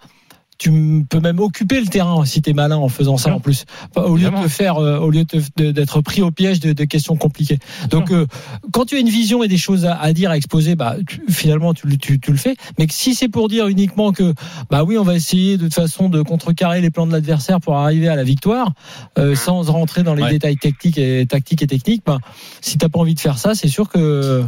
tu 0.59 1.05
peux 1.11 1.21
même 1.21 1.41
occuper 1.41 1.81
le 1.81 1.87
terrain 1.87 2.25
si 2.25 2.41
tu 2.41 2.51
es 2.51 2.53
malin 2.53 2.77
en 2.77 2.89
faisant 2.89 3.17
ça 3.17 3.35
en 3.35 3.41
plus. 3.41 3.65
Au 3.97 4.17
lieu 4.17 4.31
de 4.31 4.43
te 4.43 4.49
faire, 4.49 4.77
euh, 4.77 4.99
au 4.99 5.11
lieu 5.11 5.25
d'être 5.57 6.01
pris 6.01 6.23
au 6.23 6.31
piège 6.31 6.61
de, 6.61 6.73
de 6.73 6.85
questions 6.85 7.17
compliquées. 7.17 7.59
Donc, 7.91 8.11
euh, 8.11 8.27
quand 8.73 8.85
tu 8.87 8.97
as 8.97 9.01
une 9.01 9.09
vision 9.09 9.43
et 9.43 9.49
des 9.49 9.57
choses 9.59 9.85
à, 9.85 9.97
à 9.97 10.13
dire, 10.13 10.31
à 10.31 10.37
exposer, 10.37 10.75
bah, 10.77 10.97
tu- 11.07 11.23
finalement, 11.29 11.75
tu, 11.75 11.87
le- 11.87 11.97
tu, 11.97 12.21
tu 12.21 12.31
le 12.31 12.37
fais. 12.39 12.57
Mais 12.79 12.87
si 12.91 13.15
c'est 13.15 13.29
pour 13.29 13.49
dire 13.49 13.67
uniquement 13.69 14.13
que, 14.13 14.33
bah 14.71 14.85
oui, 14.85 14.97
on 14.97 15.03
va 15.03 15.15
essayer 15.15 15.57
de 15.57 15.65
toute 15.65 15.75
façon 15.75 16.09
de 16.09 16.23
contrecarrer 16.23 16.81
les 16.81 16.91
plans 16.91 17.07
de 17.07 17.13
l'adversaire 17.13 17.61
pour 17.61 17.77
arriver 17.77 18.09
à 18.09 18.17
la 18.17 18.25
victoire, 18.25 18.73
euh, 19.19 19.35
sans 19.35 19.63
rentrer 19.63 20.03
dans 20.03 20.15
les 20.15 20.23
Ouais. 20.23 20.31
détails 20.31 20.57
techniques 20.57 20.99
et 20.99 21.27
tactiques 21.27 21.63
et 21.63 21.67
techniques, 21.67 22.03
bah, 22.07 22.19
si 22.61 22.79
t'as 22.79 22.89
pas 22.89 22.99
envie 23.01 23.15
de 23.15 23.21
faire 23.21 23.39
ça, 23.39 23.55
c'est 23.55 23.69
sûr 23.69 23.89
que 23.89 24.45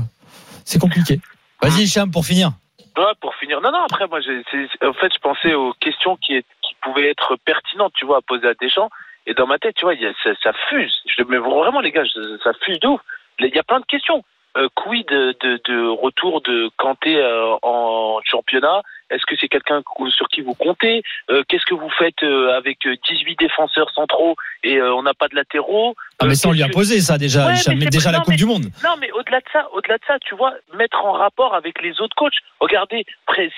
c'est 0.64 0.78
compliqué. 0.78 1.20
Vas-y, 1.62 1.82
Hicham, 1.84 2.10
pour 2.10 2.24
finir. 2.26 2.52
Ouais, 2.96 3.12
pour 3.20 3.34
finir. 3.34 3.60
Non, 3.60 3.70
non, 3.72 3.80
après, 3.80 4.06
moi, 4.06 4.20
en 4.20 4.92
fait, 4.94 5.12
je 5.12 5.18
pensais 5.18 5.54
aux 5.54 5.72
questions 5.74 6.16
qui, 6.16 6.44
pouvaient 6.82 7.10
être 7.10 7.34
pertinentes, 7.44 7.94
tu 7.94 8.06
vois, 8.06 8.18
à 8.18 8.20
poser 8.20 8.46
à 8.46 8.54
Deschamps. 8.54 8.90
Et 9.26 9.34
dans 9.34 9.46
ma 9.46 9.58
tête, 9.58 9.74
tu 9.74 9.84
vois, 9.84 9.94
y 9.94 10.06
a, 10.06 10.12
ça, 10.22 10.30
ça 10.40 10.52
fuse. 10.68 11.02
Je, 11.06 11.24
mais 11.24 11.38
vraiment, 11.38 11.80
les 11.80 11.90
gars, 11.90 12.04
ça 12.44 12.52
fuse 12.62 12.78
de 12.78 12.86
ouf. 12.86 13.00
Il 13.40 13.54
y 13.54 13.58
a 13.58 13.64
plein 13.64 13.80
de 13.80 13.86
questions. 13.86 14.22
Euh, 14.56 14.68
quid 14.74 15.06
de, 15.08 15.36
de, 15.40 15.60
de 15.64 15.88
retour 15.88 16.40
de 16.42 16.70
Kanté 16.76 17.16
euh, 17.16 17.56
en 17.62 18.20
championnat 18.24 18.82
Est-ce 19.10 19.24
que 19.26 19.34
c'est 19.40 19.48
quelqu'un 19.48 19.82
sur 20.10 20.28
qui 20.28 20.40
vous 20.40 20.54
comptez? 20.54 21.02
Euh, 21.30 21.42
Qu'est-ce 21.48 21.64
que 21.64 21.74
vous 21.74 21.90
faites 21.98 22.22
euh, 22.22 22.56
avec 22.56 22.84
euh, 22.86 22.96
18 23.08 23.38
défenseurs 23.38 23.90
centraux 23.90 24.34
et 24.64 24.76
euh, 24.78 24.94
on 24.94 25.02
n'a 25.02 25.14
pas 25.14 25.28
de 25.28 25.36
latéraux? 25.36 25.94
Ah, 26.18 26.24
mais 26.24 26.32
Euh, 26.32 26.34
ça, 26.34 26.48
on 26.48 26.52
lui 26.52 26.62
a 26.62 26.68
posé 26.68 27.00
ça 27.00 27.16
déjà, 27.18 27.46
Ouais, 27.46 27.54
mais 27.76 27.86
déjà 27.86 28.10
la 28.10 28.18
Coupe 28.18 28.30
mais- 28.30 28.36
du 28.36 28.46
Monde. 28.46 28.64
Non, 28.84 28.96
mais 29.00 29.10
au-delà 29.12 29.38
de 29.38 29.46
ça, 29.52 29.68
au-delà 29.72 29.96
de 29.98 30.02
ça, 30.06 30.18
tu 30.20 30.34
vois, 30.34 30.54
mettre 30.76 30.98
en 31.04 31.12
rapport 31.12 31.54
avec 31.54 31.80
les 31.82 32.00
autres 32.00 32.16
coachs. 32.16 32.34
Regardez, 32.60 33.04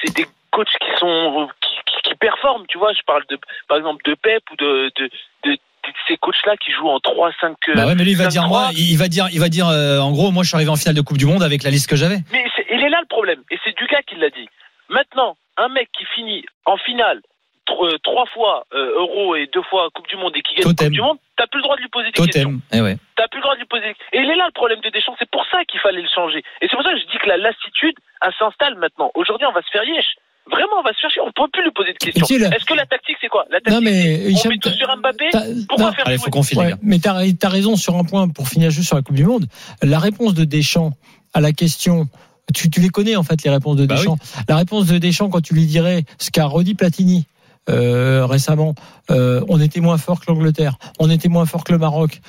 c'est 0.05 0.15
des 0.15 0.27
coachs 0.51 0.69
qui 0.69 0.99
sont 0.99 1.49
qui, 1.63 1.69
qui- 1.87 2.11
qui 2.11 2.15
performent, 2.17 2.67
tu 2.69 2.79
vois. 2.79 2.93
Je 2.93 3.03
parle 3.07 3.25
de, 3.31 3.39
par 3.69 3.79
exemple, 3.79 4.03
de 4.05 4.15
Pep 4.15 4.43
ou 4.53 4.57
de 4.57 4.91
de, 4.97 5.11
ces 6.07 6.19
coachs-là 6.19 6.55
qui 6.59 6.71
jouent 6.73 6.89
en 6.91 6.99
3-5. 6.99 7.55
Bah 7.75 7.87
ouais, 7.87 7.95
mais 7.95 8.05
lui, 8.05 8.11
il 8.11 8.17
va 8.19 8.27
dire, 8.27 8.47
moi, 8.47 8.69
il 8.77 8.99
va 8.99 9.09
dire, 9.09 9.27
il 9.33 9.41
va 9.41 9.49
dire, 9.49 9.69
euh, 9.69 9.99
en 10.01 10.11
gros, 10.13 10.31
moi, 10.31 10.43
je 10.43 10.49
suis 10.49 10.57
arrivé 10.57 10.71
en 10.71 10.77
finale 10.77 10.95
de 10.95 11.01
Coupe 11.01 11.17
du 11.17 11.25
Monde 11.25 11.43
avec 11.43 11.63
la 11.63 11.71
liste 11.71 11.89
que 11.89 11.97
j'avais. 11.97 12.19
Mais 12.31 12.45
il 12.71 12.83
est 12.83 12.91
là 12.91 12.99
le 13.01 13.07
problème, 13.09 13.41
et 13.51 13.59
c'est 13.65 13.75
Dugas 13.75 14.03
qui 14.07 14.17
l'a 14.17 14.29
dit. 14.29 14.49
Maintenant, 14.89 15.37
un 15.57 15.69
mec 15.69 15.89
qui 15.97 16.05
finit 16.15 16.45
en 16.65 16.77
finale 16.77 17.21
euh, 17.71 17.99
trois 18.03 18.27
fois 18.27 18.65
euh, 18.73 18.99
Euro 18.99 19.37
et 19.37 19.49
deux 19.53 19.63
fois 19.63 19.89
Coupe 19.95 20.09
du 20.09 20.17
Monde 20.17 20.33
et 20.35 20.43
qui 20.43 20.55
gagne. 20.55 20.65
Coupe 20.65 20.89
du 20.89 21.01
Monde, 21.01 21.19
t'as 21.37 21.47
plus 21.47 21.59
le 21.59 21.65
droit 21.65 21.77
de 21.77 21.83
lui 21.83 21.89
poser 21.89 22.11
des 22.11 22.13
questions. 22.13 22.61
Eh 22.73 22.81
ouais. 22.81 22.97
T'as 23.17 23.29
plus 23.29 23.39
le 23.39 23.43
droit 23.43 23.55
de 23.55 23.61
lui 23.61 23.67
poser. 23.67 23.91
Et 24.13 24.19
il 24.19 24.31
est 24.31 24.37
là 24.37 24.47
le 24.47 24.53
problème 24.53 24.81
de 24.81 24.89
Deschamps. 24.89 25.15
C'est 25.19 25.31
pour 25.31 25.45
ça 25.51 25.65
qu'il 25.65 25.81
fallait 25.81 26.03
le 26.03 26.09
changer. 26.09 26.39
Et 26.61 26.69
c'est 26.69 26.77
pour 26.77 26.83
ça 26.83 26.93
que 26.93 26.99
je 26.99 27.05
dis 27.07 27.19
que 27.19 27.29
la 27.29 27.37
lassitude, 27.37 27.95
elle 28.23 28.33
s'installe 28.39 28.77
maintenant. 28.77 29.11
Aujourd'hui, 29.15 29.47
on 29.47 29.53
va 29.53 29.63
se 29.63 29.71
faire 29.71 29.85
yesh. 29.85 30.17
Vraiment, 30.51 30.81
on 30.81 30.83
va 30.83 30.95
se 30.95 31.01
faire 31.01 31.11
chier. 31.11 31.21
On 31.21 31.27
ne 31.27 31.33
peut 31.33 31.49
plus 31.53 31.63
lui 31.63 31.73
poser 31.73 31.93
de 31.93 31.99
questions. 31.99 32.25
Est-ce 32.25 32.65
que 32.65 32.75
la 32.75 32.87
tactique, 32.87 33.17
c'est 33.21 33.29
quoi? 33.29 33.45
La 33.51 33.59
Non, 33.59 33.65
tactique, 33.65 33.85
mais 33.85 34.33
on 34.33 34.49
met 34.49 34.59
tout 34.59 34.71
sur 34.71 34.97
Mbappé 34.97 35.29
t'as- 35.31 35.45
Pourquoi 35.69 35.87
non, 35.87 35.93
faire 35.93 36.07
Allez, 36.07 36.17
jouer? 36.17 36.25
faut 36.25 36.31
qu'on 36.31 36.61
Ouais, 36.61 36.73
mais 36.83 36.99
tu 36.99 37.09
as, 37.09 37.49
raison 37.49 37.77
sur 37.77 37.97
un 37.97 38.05
point 38.05 38.29
pour 38.29 38.49
finir 38.49 38.71
juste 38.71 38.89
sur 38.89 38.97
la 38.97 39.03
Coupe 39.03 39.17
du 39.17 39.27
Monde. 39.27 39.45
La 39.83 39.99
réponse 39.99 40.33
de 40.33 40.45
Deschamps 40.45 40.93
à 41.35 41.41
la 41.41 41.53
question, 41.53 42.07
tu, 42.55 42.71
tu 42.71 42.81
les 42.81 42.89
connais 42.89 43.17
en 43.17 43.23
fait 43.23 43.43
les 43.43 43.51
réponses 43.51 43.77
de 43.77 43.87
Bah 43.87 43.97
Deschamps. 43.97 44.19
La 44.49 44.57
réponse 44.57 44.87
de 44.87 44.99
Deschamps 44.99 45.29
quand 45.29 45.41
tu 45.41 45.55
lui 45.55 45.67
dirais 45.67 46.05
ce 46.19 46.31
qu'a 46.31 46.47
redit 46.47 46.75
Platini 46.75 47.27
euh, 47.71 48.25
récemment, 48.27 48.75
euh, 49.11 49.43
on 49.49 49.61
était 49.61 49.81
moins 49.81 49.99
fort 49.99 50.21
que 50.21 50.27
l'Angleterre, 50.31 50.79
on 50.99 51.11
était 51.11 51.29
moins 51.29 51.45
fort 51.45 51.65
que 51.65 51.73
le 51.73 51.79
Maroc. 51.79 52.21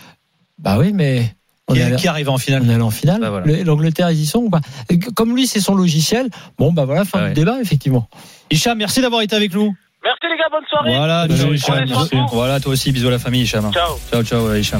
Bah 0.58 0.78
oui, 0.78 0.92
mais 0.94 1.34
on 1.70 1.76
allé- 1.76 1.96
qui 1.96 2.08
arrive 2.10 2.30
en 2.30 2.38
finale 2.38 2.64
on 2.70 2.82
en 2.82 2.90
finale. 2.90 3.22
Bah 3.22 3.30
voilà. 3.30 3.64
L'Angleterre, 3.64 4.12
ils 4.12 4.20
y 4.20 4.26
sont 4.26 4.40
ou 4.40 4.50
pas? 4.50 4.60
Et 4.90 5.00
Comme 5.00 5.34
lui, 5.36 5.48
c'est 5.48 5.62
son 5.62 5.76
logiciel. 5.76 6.28
Bon, 6.58 6.74
bah 6.74 6.84
voilà, 6.84 7.06
fin 7.06 7.20
Ah 7.20 7.24
ouais. 7.24 7.28
du 7.30 7.36
débat, 7.36 7.62
effectivement. 7.62 8.10
Hicham, 8.52 8.78
merci 8.78 9.02
d'avoir 9.02 9.22
été 9.22 9.36
avec 9.36 9.54
nous. 9.54 9.74
Merci 10.04 10.20
les 10.30 10.38
gars, 10.38 10.50
bonne 10.52 10.66
soirée. 10.70 10.96
Voilà, 10.98 11.28
ciao, 11.30 11.54
Hicham. 11.54 12.26
Voilà, 12.32 12.60
toi 12.60 12.74
aussi, 12.74 12.92
bisous 12.92 13.08
à 13.08 13.12
la 13.12 13.20
famille, 13.20 13.44
Hicham. 13.44 13.72
Ciao. 13.72 13.98
Ciao, 14.12 14.24
ciao, 14.24 14.54
Hicham. 14.56 14.78